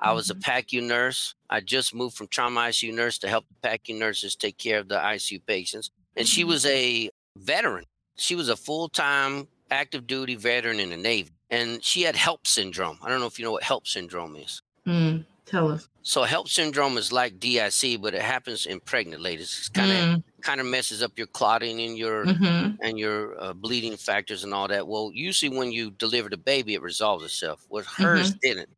[0.01, 0.43] I was a Mhm.
[0.43, 1.35] PACU nurse.
[1.51, 4.89] I just moved from trauma ICU nurse to help the PACU nurses take care of
[4.89, 5.91] the ICU patients.
[6.17, 6.49] And she Mhm.
[6.49, 7.85] was a veteran.
[8.17, 11.33] She was a full time active duty veteran in the Navy.
[11.51, 12.99] And she had HELLP syndrome.
[13.03, 14.63] I don't know if you know what HELLP syndrome is.
[14.87, 15.25] Mm.
[15.47, 15.89] Tell us.
[16.03, 19.57] So HELLP syndrome is like DIC, but it happens in pregnant ladies.
[19.59, 20.25] It's kind of Mm.
[20.43, 24.55] Kind of messes up your clotting and your hmm and your uh, bleeding factors and
[24.55, 24.87] all that.
[24.87, 27.67] Well, usually when you deliver the baby, it resolves itself.
[27.69, 28.69] With hers didn't.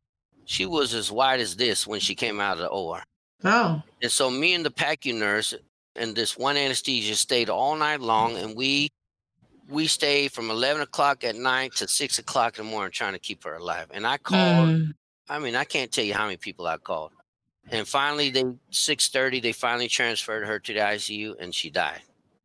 [0.45, 3.03] She was as white as this when she came out of the OR.
[3.43, 3.81] Oh.
[4.01, 5.53] And so me and the PACU nurse
[5.95, 8.89] and this one anesthesia stayed all night long, and we
[9.69, 13.19] we stayed from eleven o'clock at night to six o'clock in the morning trying to
[13.19, 13.87] keep her alive.
[13.91, 14.69] And I called.
[14.69, 14.93] Mm.
[15.29, 17.13] I mean, I can't tell you how many people I called.
[17.69, 22.01] And finally, they six thirty, they finally transferred her to the ICU, and she died.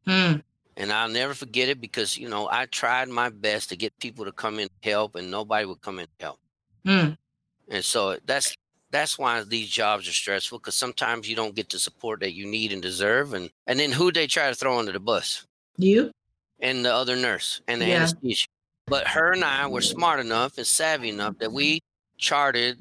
[0.06, 0.42] Mm.
[0.76, 4.24] And I'll never forget it because you know I tried my best to get people
[4.24, 6.38] to come in help, and nobody would come in help.
[6.86, 7.16] Mm.
[7.68, 8.54] And so that's
[8.90, 12.46] that's why these jobs are stressful because sometimes you don't get the support that you
[12.46, 15.44] need and deserve, and and then who they try to throw under the bus
[15.78, 16.12] You?
[16.60, 17.96] and the other nurse and the Yeah.
[17.96, 18.46] anesthesia.
[18.86, 21.80] But her and I were smart enough and savvy enough that we
[22.18, 22.78] charted.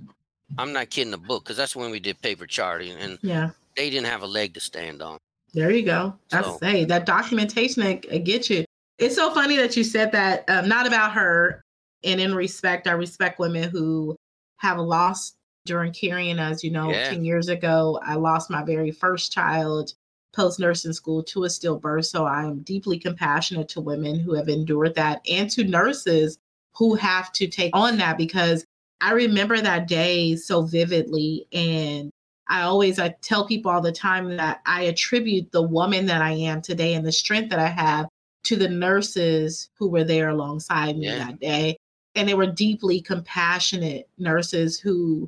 [0.58, 3.50] I'm not kidding the book because that's when we did paper charting, and Yeah.
[3.76, 5.18] they didn't have a leg to stand on.
[5.54, 6.16] There you go.
[6.30, 8.66] That's So- hey, that documentation that uh, get you.
[8.98, 10.50] It's so funny that you said that.
[10.50, 11.62] Um, not about her,
[12.04, 14.16] and in respect, I respect women who
[14.58, 15.36] have lost
[15.66, 16.40] during carrying.
[16.40, 17.10] As you know, Yeah.
[17.10, 19.94] ten years ago, I lost my very first child
[20.34, 22.06] post nursing school to a stillbirth.
[22.06, 26.38] So I am deeply compassionate to women who have endured that, and to nurses
[26.76, 28.66] who have to take on that because
[29.02, 32.12] I remember that day so vividly and
[32.48, 36.32] I always I tell people all the time that I attribute the woman that I
[36.32, 38.08] am today and the strength that I have
[38.46, 41.26] to the nurses who were there alongside me Yeah.
[41.26, 41.78] that day.
[42.14, 45.28] And they were deeply compassionate nurses who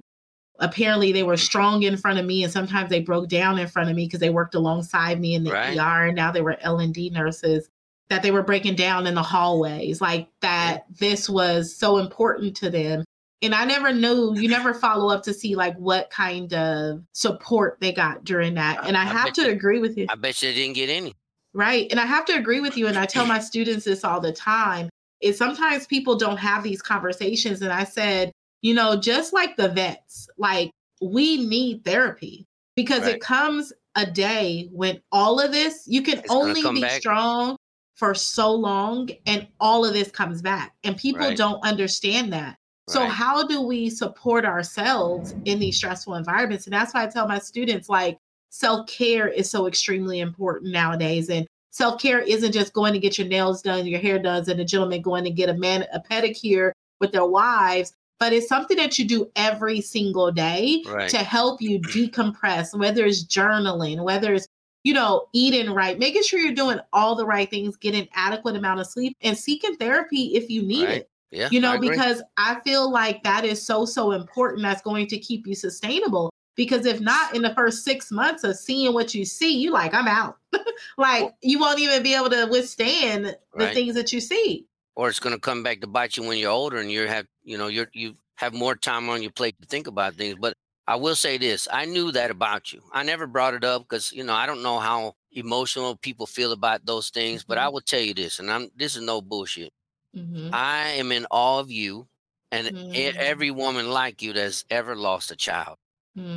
[0.59, 3.89] apparently they were strong in front of me and sometimes they broke down in front
[3.89, 5.77] of me because they worked alongside me in the Right.
[5.77, 7.69] ER and now they were L&D nurses
[8.09, 12.69] that they were breaking down in the hallways like that this was so important to
[12.69, 13.03] them
[13.41, 17.77] and I never knew you never follow up to see like what kind of support
[17.81, 20.41] they got during that and I, I have to you- agree with you I bet
[20.41, 21.13] you didn't get any.
[21.53, 21.87] Right.
[21.89, 22.85] And I have to agree with you.
[22.87, 24.89] And I tell my students this all the time
[25.21, 27.63] is sometimes people don't have these conversations.
[27.63, 28.31] And I said,
[28.61, 30.69] you know, just like the vets, like
[31.01, 33.15] we need therapy because Right.
[33.15, 36.99] it comes a day when all of this, you can It's only be back.
[36.99, 37.55] strong
[37.95, 40.75] for so long and all of this comes back.
[40.83, 41.37] And people Right.
[41.37, 42.57] don't understand that.
[42.87, 43.07] So Right.
[43.07, 46.65] how do we support ourselves in these stressful environments?
[46.67, 48.17] And that's why I tell my students like
[48.49, 51.29] self-care is so extremely important nowadays.
[51.29, 54.65] And self-care isn't just going to get your nails done, your hair done, and a
[54.65, 56.71] gentleman going to get a man a pedicure
[57.01, 61.09] with their wives, but it's something that you do every single day Right.
[61.09, 64.47] to help you decompress, whether it's journaling, whether it's
[64.83, 68.79] you know, eating right, making sure you're doing all the right things, getting adequate amount
[68.79, 71.01] of sleep, and seeking therapy if you need Right.
[71.01, 71.49] it Yeah.
[71.51, 71.89] you know agree.
[71.89, 76.31] because i feel like that is so so important that's going to keep you sustainable
[76.55, 79.93] because if not in the first six months of seeing what you see you like
[79.93, 80.37] i'm out
[80.97, 83.73] like you won't even be able to withstand the Right.
[83.73, 84.65] things that you see
[84.95, 87.25] or it's going to come back to bite you when you're older and you have
[87.43, 90.53] you know you're you have more time on your plate to think about things but
[90.87, 94.11] i will say this i knew that about you i never brought it up because
[94.13, 97.73] you know i don't know how emotional people feel about those things but i Mhm.
[97.73, 99.71] will tell you this and i'm this is no bullshit
[100.13, 100.51] Mhm.
[100.51, 102.07] i am in awe of you
[102.51, 103.17] and e- Mm.
[103.17, 105.77] every woman like you that's ever lost a child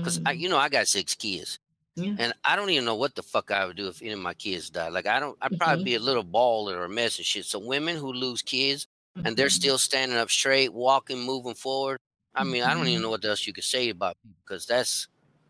[0.02, 0.30] because Mhm.
[0.36, 1.58] you know i got six kids
[1.96, 2.16] Yeah.
[2.18, 4.34] and I don't even know what the fuck I would do if any of my
[4.34, 4.92] kids died.
[4.92, 5.84] Like I don't, I'd probably Mhm.
[5.84, 7.46] be a little baller or a mess and shit.
[7.46, 8.86] So women who lose kids
[9.24, 9.50] and they're Mhm.
[9.50, 11.98] still standing up straight, walking, moving forward.
[12.34, 13.02] I mean, I don't even Mhm.
[13.02, 15.08] know what else you could say about people because that's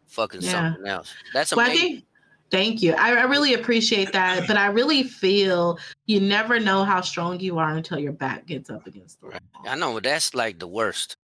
[0.09, 0.43] fucking Yeah.
[0.43, 1.17] something else.
[1.33, 1.71] That's Well, I amazing.
[1.71, 2.07] think,
[2.51, 2.95] thank you.
[2.95, 7.59] I, I really appreciate that, but I really feel you never know how strong you
[7.59, 9.39] are until your back gets up against the wall.
[9.67, 11.17] I know, that's like the worst.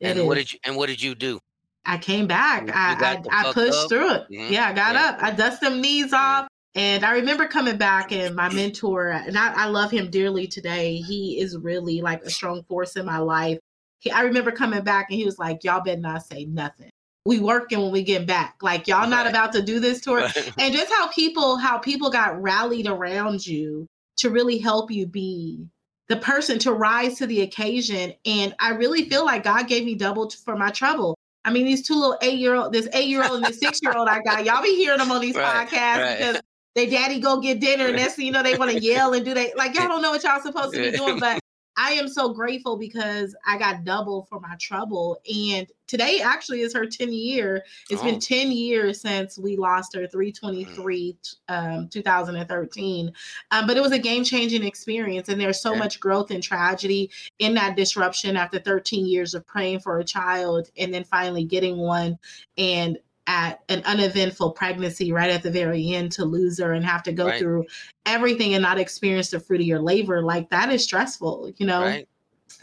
[0.00, 0.44] It and what is.
[0.44, 1.38] did you and what did you do?
[1.84, 2.66] I came back.
[2.66, 3.88] You- I you got the I, I pushed up?
[3.88, 4.26] through it.
[4.30, 4.50] Mhm.
[4.50, 5.04] Yeah, I got Yeah.
[5.06, 5.22] up.
[5.22, 6.48] I dusted them knees off.
[6.74, 10.96] And I remember coming back and my mentor, and I, I love him dearly today.
[10.96, 13.58] He is really like a strong force in my life.
[13.98, 16.90] He, I remember coming back and he was like, Y'all better not say nothing.
[17.24, 18.56] We working when we get back.
[18.62, 19.30] Like y'all not Right.
[19.30, 20.32] about to do this tour her.
[20.58, 23.86] And just how people how people got rallied around you
[24.18, 25.66] to really help you be
[26.08, 28.12] the person to rise to the occasion.
[28.26, 31.16] And I really feel like God gave me double for my trouble.
[31.44, 33.80] I mean, these two little eight year old, this eight year old and this six
[33.82, 36.18] year old I got, y'all be hearing them on these Right, podcasts right.
[36.18, 36.40] because
[36.74, 39.34] they daddy go get dinner and thing you know, they want to yell and do
[39.34, 41.18] they like y'all don't know what y'all supposed to be doing.
[41.18, 41.41] But
[41.76, 45.20] I am so grateful because I got double for my trouble.
[45.32, 47.64] And today actually is her 10 year.
[47.88, 48.04] It's Oh.
[48.04, 51.16] been 10 years since we lost her 323
[51.48, 53.12] um, 2013.
[53.50, 55.28] Um, but it was a game changing experience.
[55.28, 59.80] And there's so much growth and tragedy in that disruption after 13 years of praying
[59.80, 62.18] for a child and then finally getting one.
[62.58, 67.02] And at an uneventful pregnancy right at the very end to lose her and have
[67.04, 67.38] to go Right.
[67.38, 67.66] through
[68.04, 71.82] everything and not experience the fruit of your labor like that is stressful you know
[71.82, 72.08] right?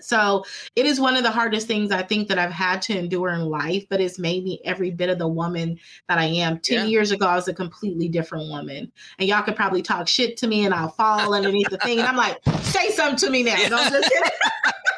[0.01, 0.43] so
[0.75, 3.41] it is one of the hardest things i think that i've had to endure in
[3.45, 5.79] life but it's made me every bit of the woman
[6.09, 6.83] that i am 10 Yeah.
[6.85, 10.47] years ago i was a completely different woman and y'all could probably talk shit to
[10.47, 13.55] me and i'll fall underneath the thing and i'm like say something to me now
[13.57, 13.69] Yeah.
[13.69, 14.11] Don't just-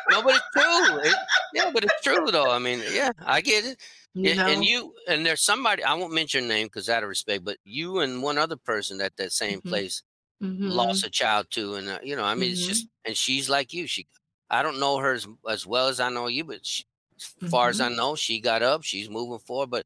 [0.10, 0.98] No, but it's true.
[1.10, 1.16] It-
[1.54, 2.52] yeah, but it's true though.
[2.52, 3.78] I mean, yeah, I get it.
[4.14, 7.44] You and, and you and there's somebody I won't mention name because out of respect,
[7.44, 9.64] but you and one other person at that same Mhm.
[9.64, 10.04] place
[10.42, 10.66] Mhm.
[10.66, 12.68] lost a child too, and uh, you know, I mean, it's Mhm.
[12.68, 13.88] just and she's like you.
[13.88, 14.08] She,
[14.50, 16.86] I don't know her as, as well as I know you, but she,
[17.18, 17.96] as far as I Mm-hmm.
[17.96, 19.86] know, she got up, she's moving forward, but.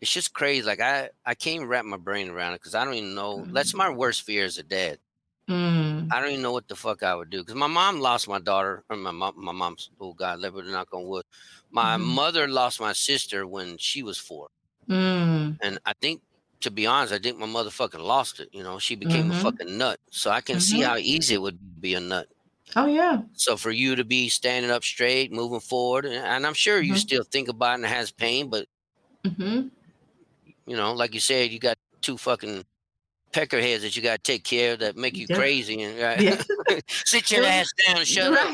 [0.00, 0.66] It's just crazy.
[0.66, 3.48] Like I, I can't wrap my brain around it because I don't even know.
[3.52, 4.98] That's my worst fear as a dad.
[5.52, 6.12] Mm.
[6.12, 8.38] I don't even know what the fuck I would do because my mom lost my
[8.38, 9.90] daughter, or my mom, my mom's.
[10.00, 11.24] Oh God, let her knock on wood.
[11.70, 11.98] My Mhm.
[11.98, 14.50] mother lost my sister when she was four,
[14.88, 15.58] Mm.
[15.62, 16.22] and I think,
[16.60, 18.48] to be honest, I think my mother fucking lost it.
[18.52, 19.30] You know, she became Mhm.
[19.30, 19.98] a fucking nut.
[20.10, 20.86] So I can see Mhm.
[20.86, 22.28] how easy it would be a nut.
[22.76, 26.54] oh yeah So for you to be standing up straight, moving forward, and, and I'm
[26.54, 26.96] sure you Mhm.
[26.96, 28.68] still think about it and it has pain, but
[29.26, 29.68] hmm
[30.66, 32.64] you know, like you said, you got two fucking
[33.32, 35.36] peckerheads that you got to take care of that make you Yeah.
[35.36, 36.20] crazy and right?
[36.20, 36.42] Yeah.
[37.04, 38.52] sit your ass down and shut up.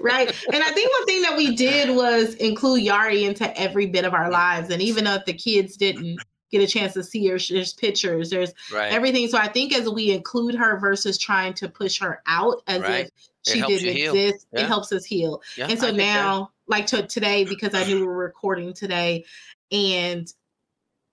[0.00, 0.44] right.
[0.52, 4.14] And I think one thing that we did was include Yari into every bit of
[4.14, 4.70] our lives.
[4.70, 6.18] And even though the kids didn't
[6.50, 8.92] get a chance to see her, there's pictures, there's Right.
[8.92, 9.28] everything.
[9.28, 13.06] So I think as we include her versus trying to push her out as Right.
[13.06, 14.60] if she didn't exist, Yeah.
[14.62, 15.42] it helps us heal.
[15.58, 15.96] And so get that.
[15.96, 19.24] now, like to today, because I knew we were recording today,
[19.72, 20.26] and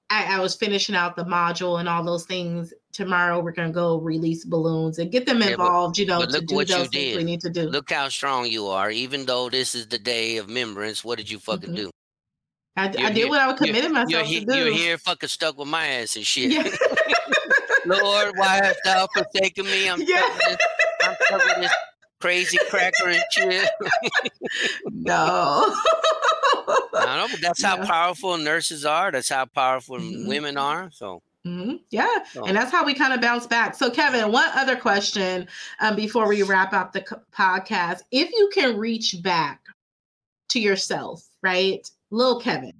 [0.09, 2.73] I, I, was finishing out the module and all those things.
[2.97, 5.99] Tomorrow we're gonna go release balloons and get them involved.
[5.99, 7.69] Yeah, but, you know, to do those things we need to do.
[7.69, 8.89] Look how strong you are.
[8.89, 11.75] Even though this is the day of remembrance, what did you fucking mm-hmm.
[11.75, 11.91] do?
[12.75, 14.57] I, I did what I committed myself you're, to do.
[14.57, 16.53] You're here fucking stuck with my ass and shit.
[16.53, 16.63] Yeah.
[17.85, 19.87] Lord, why hast thou forsaken me?
[19.87, 20.23] I'm yeah.
[20.23, 20.57] stuck with this,
[21.03, 21.73] I'm stuck with this
[22.19, 23.69] crazy cracker and shit.
[24.85, 25.71] no.
[26.95, 27.75] I know, but that's yeah.
[27.75, 29.11] how powerful nurses are.
[29.11, 30.27] That's how powerful mm-hmm.
[30.27, 30.89] women are.
[30.91, 31.21] So.
[31.47, 31.75] Mm-hmm.
[31.89, 32.45] Yeah, so.
[32.45, 33.75] and that's how we kind of bounce back.
[33.75, 35.47] So, Kevin, one other question
[35.79, 37.01] um, before we wrap up the
[37.33, 39.61] podcast: If you can reach back
[40.49, 42.73] to yourself, right, little Kevin,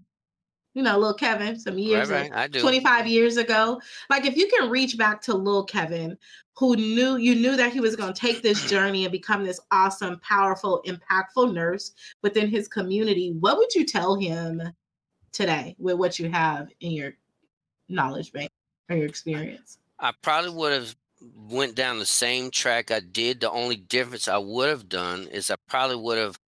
[0.74, 2.54] you know, little Kevin, some years, right, right.
[2.54, 3.82] 25 years ago.
[4.10, 6.18] Like if you can reach back to little Kevin,
[6.56, 9.60] who knew you knew that he was going to take this journey and become this
[9.72, 14.62] awesome, powerful, impactful nurse within his community, what would you tell him
[15.32, 17.14] today with what you have in your
[17.90, 18.52] knowledge bank
[18.90, 19.78] or your experience?
[20.00, 20.96] I probably would have
[21.50, 23.40] went down the same track I did.
[23.40, 26.40] The only difference I would have done is I probably would have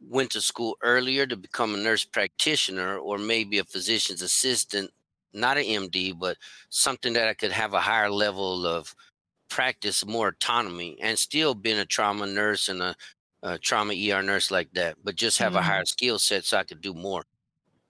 [0.00, 4.90] went to school earlier to become a nurse practitioner or maybe a physician's assistant,
[5.32, 6.36] not an MD, but
[6.70, 8.94] something that I could have a higher level of
[9.48, 12.94] practice, more autonomy, and still being a trauma nurse and a,
[13.42, 15.58] a trauma ER nurse like that, but just have mm-hmm.
[15.58, 17.24] a higher skill set so I could do more.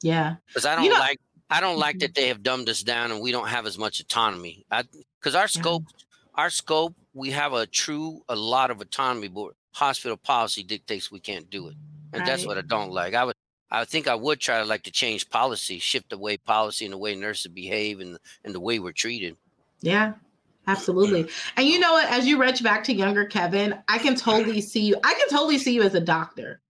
[0.01, 0.37] Yeah.
[0.47, 1.21] Because I don't you know, like
[1.51, 2.21] I don't like that mm-hmm.
[2.21, 4.65] they have dumbed us down and we don't have as much autonomy.
[5.21, 6.43] Because our scope, yeah.
[6.43, 11.21] our scope, we have a true a lot of autonomy, but hospital policy dictates we
[11.21, 11.77] can't do it
[12.13, 12.27] and right.
[12.27, 13.15] that's what I don't like.
[13.15, 13.35] I would,
[13.71, 16.93] I think I would try to like to change policy, shift the way policy and
[16.93, 19.37] the way nurses behave and and the way we're treated.
[19.81, 20.15] Yeah,
[20.67, 21.29] absolutely.
[21.57, 22.11] And you know what?
[22.11, 24.97] As you reach back to younger Kevin, I can totally see you.
[25.05, 26.61] I can totally see you as a doctor.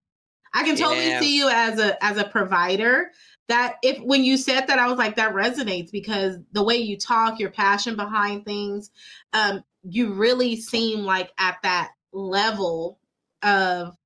[0.54, 1.20] I can totally yeah.
[1.20, 3.10] see you as a as a provider.
[3.48, 6.98] That if when you said that, I was like, that resonates because the way you
[6.98, 8.90] talk, your passion behind things,
[9.32, 12.98] um, you really seem like at that level
[13.42, 13.96] of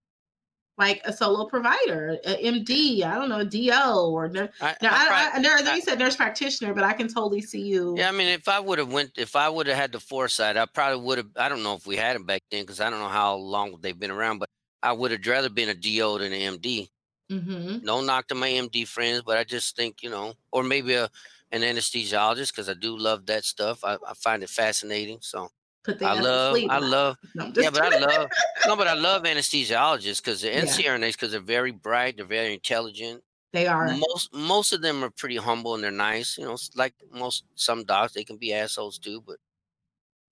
[0.78, 4.90] like a solo provider, a MD, I don't know, a DO or no, I, now
[4.92, 7.94] I, I, I, I, you said nurse practitioner, but I can totally see you.
[7.96, 10.56] Yeah, I mean, if I would have went, if I would have had the foresight,
[10.56, 11.28] I probably would have.
[11.36, 13.76] I don't know if we had them back then because I don't know how long
[13.80, 14.48] they've been around, but
[14.82, 16.88] I would have rather been a DO than an MD.
[17.32, 17.84] Mm-hmm.
[17.84, 21.10] No knock to my MD friends, but I just think you know, or maybe a
[21.52, 23.84] an anesthesiologist because I do love that stuff.
[23.84, 25.18] I, I find it fascinating.
[25.20, 25.50] So
[25.84, 28.30] put the I love, I love, yeah, but I love,
[28.66, 33.22] no, but I love anesthesiologists because the NCRNAs because they're very bright, they're very intelligent.
[33.52, 33.94] They are.
[33.94, 36.38] Most most of them are pretty humble and they're nice.
[36.38, 39.22] You know, like most some docs, they can be assholes too.
[39.26, 39.36] But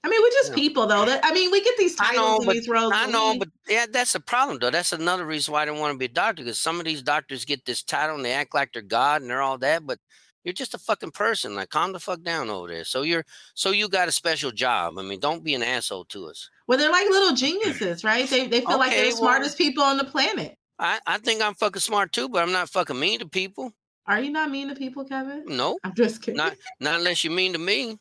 [0.03, 1.05] I mean, we're just people though.
[1.05, 2.93] That I mean, we get these titles know, and but, these roles.
[2.95, 4.71] I know, but yeah, that's the problem though.
[4.71, 7.03] That's another reason why I don't want to be a doctor because some of these
[7.03, 9.99] doctors get this title and they act like they're God and they're all that, but
[10.45, 11.55] you're just a fucking person.
[11.55, 12.85] Like, calm the fuck down over there.
[12.85, 13.25] So you're,
[13.55, 14.99] so you got a special job.
[14.99, 16.49] I mean, don't be an asshole to us.
[16.67, 18.29] Well, they're like little geniuses, right?
[18.29, 20.57] They they feel okay, like they're the smartest people on the planet.
[20.79, 23.73] I I think I'm fucking smart too, but I'm not fucking mean to people.
[24.07, 25.45] Are you not mean to people, Kevin?
[25.47, 26.37] No, I'm just kidding.
[26.37, 27.99] Not not unless you're mean to me.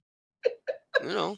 [1.01, 1.35] you know.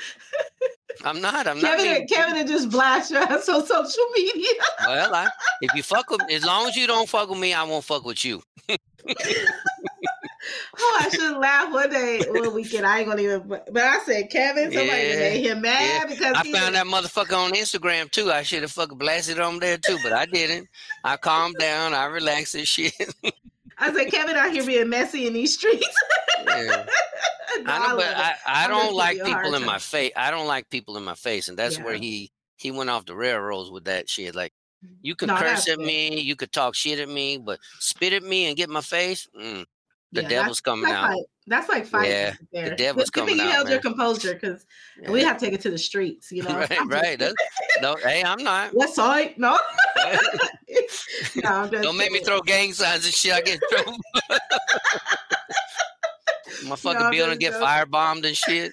[1.04, 1.46] I'm not.
[1.46, 1.96] I'm Kevin, not.
[1.96, 4.52] Being, Kevin just blast you on social media.
[4.86, 5.28] well, I,
[5.60, 8.04] if you fuck with, as long as you don't fuck with me, I won't fuck
[8.04, 8.42] with you.
[8.68, 8.76] oh,
[11.00, 12.86] I should laugh one day, one weekend.
[12.86, 13.48] I ain't gonna even.
[13.48, 16.06] But I said, Kevin, somebody yeah, made him mad yeah.
[16.06, 18.30] because I found that motherfucker on Instagram too.
[18.30, 20.68] I should have fucking blasted on there too, but I didn't.
[21.04, 21.94] I calmed down.
[21.94, 22.94] I relaxed and shit.
[23.78, 25.96] I said, Kevin out here being messy in these streets.
[26.46, 26.86] yeah.
[27.60, 30.12] No, I know, but I, I don't like people in my face.
[30.16, 31.84] I don't like people in my face, and that's yeah.
[31.84, 34.34] where he he went off the railroads with that shit.
[34.34, 34.52] Like
[35.02, 38.22] you could no, curse at me, you could talk shit at me, but spit at
[38.22, 39.28] me and get my face.
[39.38, 39.64] Mm,
[40.12, 41.10] the yeah, devil's coming that's out.
[41.10, 42.10] Like, that's like fighting.
[42.10, 42.70] Yeah, there.
[42.70, 43.72] the devil's Good coming thing you held man.
[43.72, 44.64] your composure because
[45.00, 45.10] yeah.
[45.10, 46.30] we have to take it to the streets.
[46.30, 46.78] You know, right?
[46.86, 47.18] right.
[47.18, 47.34] That's,
[47.80, 48.70] no, hey, I'm not.
[48.74, 49.58] West Side, no.
[51.42, 53.32] no Don't make me throw gang signs and shit.
[53.32, 53.98] I get in trouble.
[56.66, 58.72] My fucking no, building get firebombed and shit.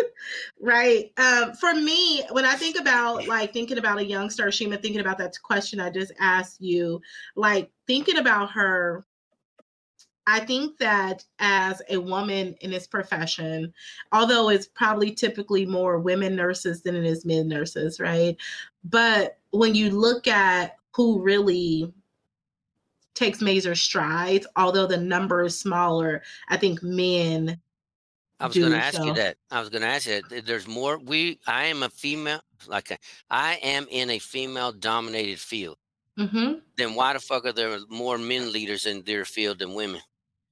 [0.60, 1.12] right.
[1.16, 5.18] Um, for me, when I think about like thinking about a young Starshema, thinking about
[5.18, 7.00] that question I just asked you,
[7.36, 9.04] like thinking about her
[10.26, 13.72] I think that as a woman in this profession,
[14.12, 18.36] although it's probably typically more women nurses than it is men nurses, right?
[18.84, 21.92] But when you look at who really
[23.20, 27.60] takes major strides, although the number is smaller, I think men.
[28.40, 29.04] I was going to ask so.
[29.04, 29.36] you that.
[29.50, 30.46] I was going to ask you that.
[30.46, 30.98] There's more.
[30.98, 31.38] We.
[31.46, 32.40] I am a female.
[32.66, 32.98] Like a,
[33.30, 35.76] I am in a female-dominated field.
[36.18, 36.54] Mm-hmm.
[36.76, 40.00] Then why the fuck are there more men leaders in their field than women?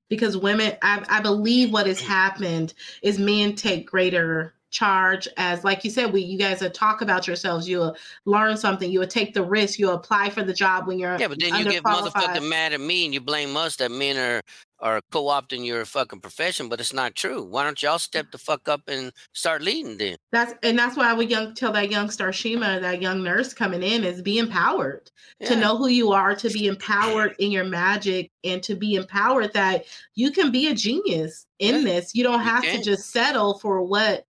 [0.09, 5.85] because women I, I believe what has happened is men take greater charge as like
[5.85, 7.97] you said we you guys will talk about yourselves you'll
[8.27, 11.41] learn something you'll take the risk you'll apply for the job when you're Yeah, but
[11.41, 14.43] then you get motherfucking mad at me and you blame us that men are
[14.81, 17.43] are co-opting your fucking profession, but it's not true.
[17.43, 20.16] Why don't y'all step the fuck up and start leading then?
[20.31, 24.05] That's and that's why we young tell that young Starshema, that young nurse coming in,
[24.05, 25.11] is be empowered
[25.41, 25.49] Yeah.
[25.49, 29.53] to know who you are, to be empowered in your magic, and to be empowered
[29.55, 32.14] that you can be a genius in Yeah, this.
[32.14, 34.27] You don't you have to just settle for what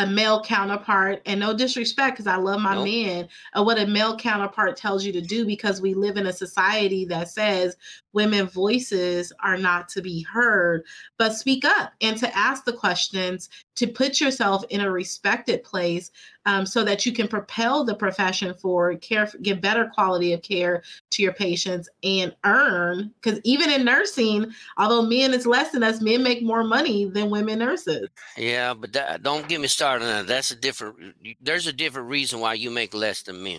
[0.00, 2.84] a male counterpart and no disrespect because i love my Nope.
[2.86, 6.32] men of what a male counterpart tells you to do because we live in a
[6.32, 7.76] society that says
[8.14, 10.84] women voices are not to be heard
[11.18, 16.10] but speak up and to ask the questions to put yourself in a respected place
[16.50, 20.82] um, so that you can propel the profession forward care give better quality of care
[21.10, 24.46] to your patients and earn because even in nursing
[24.78, 28.92] although men is less than us men make more money than women nurses Yeah, but
[28.94, 30.26] that, don't get me started on that.
[30.26, 30.96] That's a different.
[31.40, 33.58] There's a different reason why you make less than men.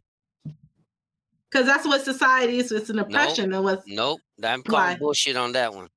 [1.49, 4.95] because that's what society is it's an oppression and what's Nope, I'm calling Why?
[4.97, 5.87] bullshit on that one.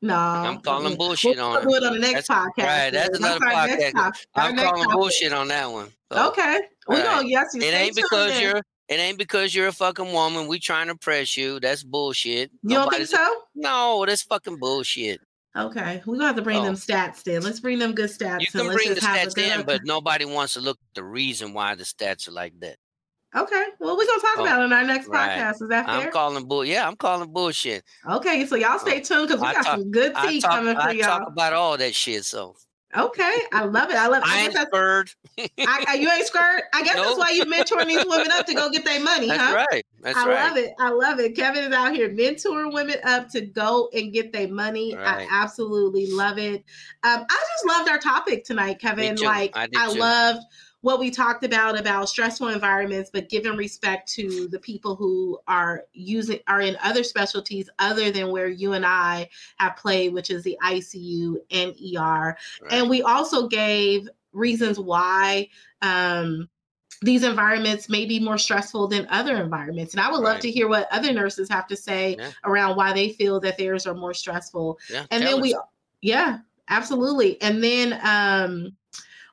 [0.00, 1.80] no I'm calling bullshit we'll, on we'll it.
[1.80, 4.12] do it on the next That's- podcast right, that's another podcast.
[4.34, 4.90] I'm calling topic.
[4.96, 5.88] bullshit on that one.
[6.12, 7.04] So, okay we're Right.
[7.04, 8.60] gonna yes you It ain't because you're.
[8.88, 10.48] It ain't because you're a fucking woman.
[10.48, 11.60] We trying to press you.
[11.60, 12.50] That's bullshit.
[12.62, 15.20] you don't think so No, that's fucking bullshit.
[15.56, 16.64] okay we're gonna have to bring Oh.
[16.64, 19.30] them stats then let's bring them good stats You can bring the just have a
[19.30, 22.52] stats in, but nobody wants to look at the reason why the stats are like
[22.60, 22.76] that.
[23.36, 25.38] okay well we're gonna talk Oh, about it in our next right.
[25.38, 26.64] podcast is that fair I'm calling bull.
[26.64, 27.84] Yeah, I'm calling bullshit.
[28.10, 30.50] okay so y'all stay tuned because we I got talk- some good tea talk.
[30.50, 32.24] coming for I y'all I talk about all that shit.
[32.24, 32.56] So
[32.96, 35.10] okay i love it i love I I ain't that's, spurred.
[35.38, 37.18] I, I- you ain't scared i guess that's Nope.
[37.18, 39.86] why you mentoring these women up to go get their money That's huh right.
[40.02, 40.48] That's I right.
[40.48, 40.74] love it.
[40.80, 41.36] I love it.
[41.36, 44.96] Kevin is out here mentoring women up to go and get their money.
[44.96, 46.64] I absolutely love it.
[47.04, 49.14] Um, I just loved our topic tonight, Kevin.
[49.14, 50.42] Like I I loved
[50.82, 55.84] what we talked about about stressful environments, but giving respect to the people who are
[55.92, 59.28] using are in other specialties other than where you and I
[59.58, 62.36] have played, which is the ICU and ER.
[62.60, 62.72] Right.
[62.72, 65.48] And we also gave reasons why
[65.82, 66.48] um,
[67.00, 69.94] these environments may be more stressful than other environments.
[69.94, 70.42] And I would love Right.
[70.42, 72.30] to hear what other nurses have to say Yeah.
[72.44, 74.78] around why they feel that theirs are more stressful.
[74.90, 75.56] yeah, And then we,
[76.00, 77.40] yeah, absolutely.
[77.40, 78.76] And then, um,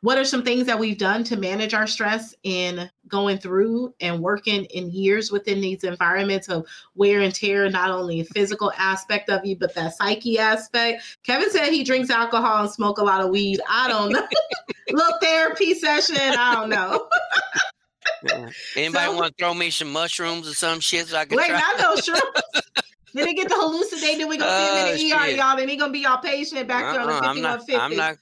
[0.01, 4.21] what are some things that we've done to manage our stress in going through and
[4.21, 9.29] working in years within these environments of wear and tear, not only a physical aspect
[9.29, 11.03] of you, but that psyche aspect?
[11.23, 13.59] Kevin said he drinks alcohol and smoke a lot of weed.
[13.69, 14.25] I don't know.
[14.89, 16.15] Little therapy session.
[16.17, 17.07] I don't know.
[18.23, 18.49] Yeah.
[18.75, 21.47] Anybody So- want to throw me some mushrooms or some shit so I can Wait,
[21.47, 21.59] try?
[21.59, 22.61] not no shrooms.
[23.13, 24.17] then they get the hallucinate.
[24.17, 25.37] Then we gonna see him in the ER, shit.
[25.37, 25.57] y'all.
[25.57, 27.59] Then he gonna be y'all patient back there on the Uh-uh, I'm not.
[27.67, 27.75] 5150.
[27.75, 28.17] I'm not.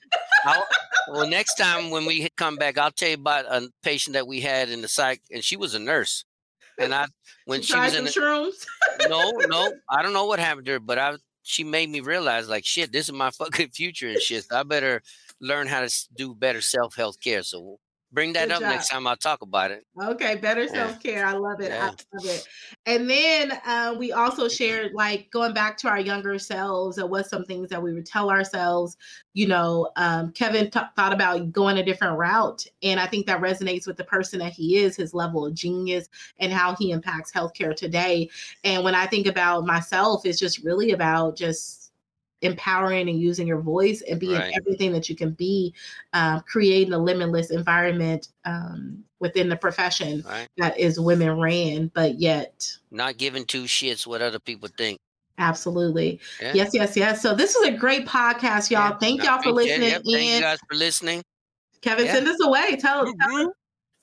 [0.46, 0.64] I'll,
[1.12, 4.42] well, next time when we come back, I'll tell you about a patient that we
[4.42, 6.26] had in the psych, and she was a nurse.
[6.80, 7.06] And I,
[7.46, 8.54] when She she was in, the, shrooms.
[9.10, 12.48] no, no, I don't know what happened to her, but I, she made me realize,
[12.50, 14.44] like, shit, this is my fucking future and shit.
[14.46, 15.02] So I better
[15.42, 17.42] learn how to do better self health care.
[17.44, 17.80] So
[18.12, 19.86] bring that Good up next time I'll talk about it.
[20.02, 20.68] Okay, better Yeah.
[20.74, 21.26] self care.
[21.26, 21.72] I love it.
[21.72, 22.48] I love it.
[22.86, 27.28] And then uh, we also shared, like, going back to our younger selves, and what
[27.28, 28.96] some things that we would tell ourselves.
[29.34, 33.42] You know, um, Kevin t- thought about going a different route, and I think that
[33.42, 36.08] resonates with the person that he is, his level of genius,
[36.40, 38.30] and how he impacts healthcare today.
[38.64, 41.87] And when I think about myself, it's just really about just
[42.42, 44.54] empowering and using your voice and being Right.
[44.56, 45.74] everything that you can be,
[46.14, 50.48] um, creating a limitless environment um, within the profession Right.
[50.58, 55.00] that is women ran, but yet Not giving two shits what other people think.
[55.40, 56.20] absolutely.
[56.42, 56.54] Yeah.
[56.56, 57.22] Yes, yes, yes.
[57.22, 58.90] So this is a great podcast, y'all.
[58.92, 61.24] Yeah, Thank y'all for listening Yep, Thank you guys for listening.
[61.82, 62.14] Kevin, Yeah.
[62.16, 62.76] send us away.
[62.78, 63.14] Tell us.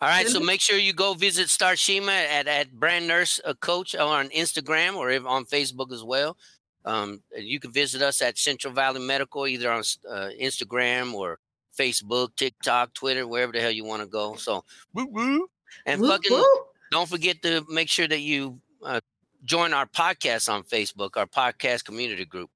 [0.01, 3.95] All right, so make sure you go visit Starshema at, at Brand Nurse uh, Coach
[3.95, 6.37] on Instagram or if- on Facebook as well.
[6.85, 11.39] Um, you can visit us at Central Valley Medical either on uh, Instagram or
[11.79, 14.35] Facebook, TikTok, Twitter, wherever the hell you want to go.
[14.37, 15.49] So, woo woo.
[15.87, 16.67] And Whoop, fucking whoop.
[16.91, 19.01] don't forget to make sure that you uh,
[19.45, 22.51] join our podcast on Facebook, our podcast community group.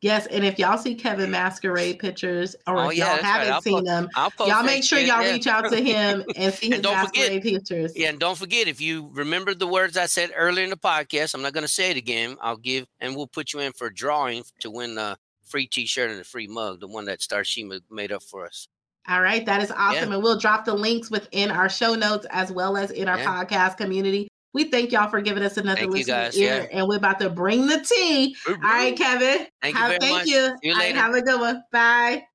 [0.00, 3.60] Yes, and if y'all see Kevin masquerade pictures, or Oh, if yeah, y'all haven't I'll
[3.62, 4.08] seen them,
[4.38, 5.32] y'all make sure y'all yeah.
[5.32, 7.92] reach out to him and see his And don't forget- masquerade pictures.
[7.96, 11.34] Yeah, and don't forget if you remember the words I said earlier in the podcast,
[11.34, 12.36] I'm not going to say it again.
[12.40, 16.10] I'll give and we'll put you in for a drawing to win the free T-shirt
[16.12, 18.68] and a free mug, the one that Starshema made up for us.
[19.08, 20.12] All right, that is awesome.
[20.12, 23.24] And we'll drop the links within our show notes as well as in our Yeah.
[23.44, 24.27] podcast community.
[24.54, 27.20] We thank y'all for giving us another Thank you, listening guys, ear, and we're about
[27.20, 28.34] to bring the tea.
[28.48, 29.46] All right, Kevin.
[29.60, 30.26] Thank you have, very thank much.
[30.26, 30.46] you.
[30.46, 30.98] See you All right, later.
[30.98, 31.62] have a good one.
[31.70, 32.27] Bye.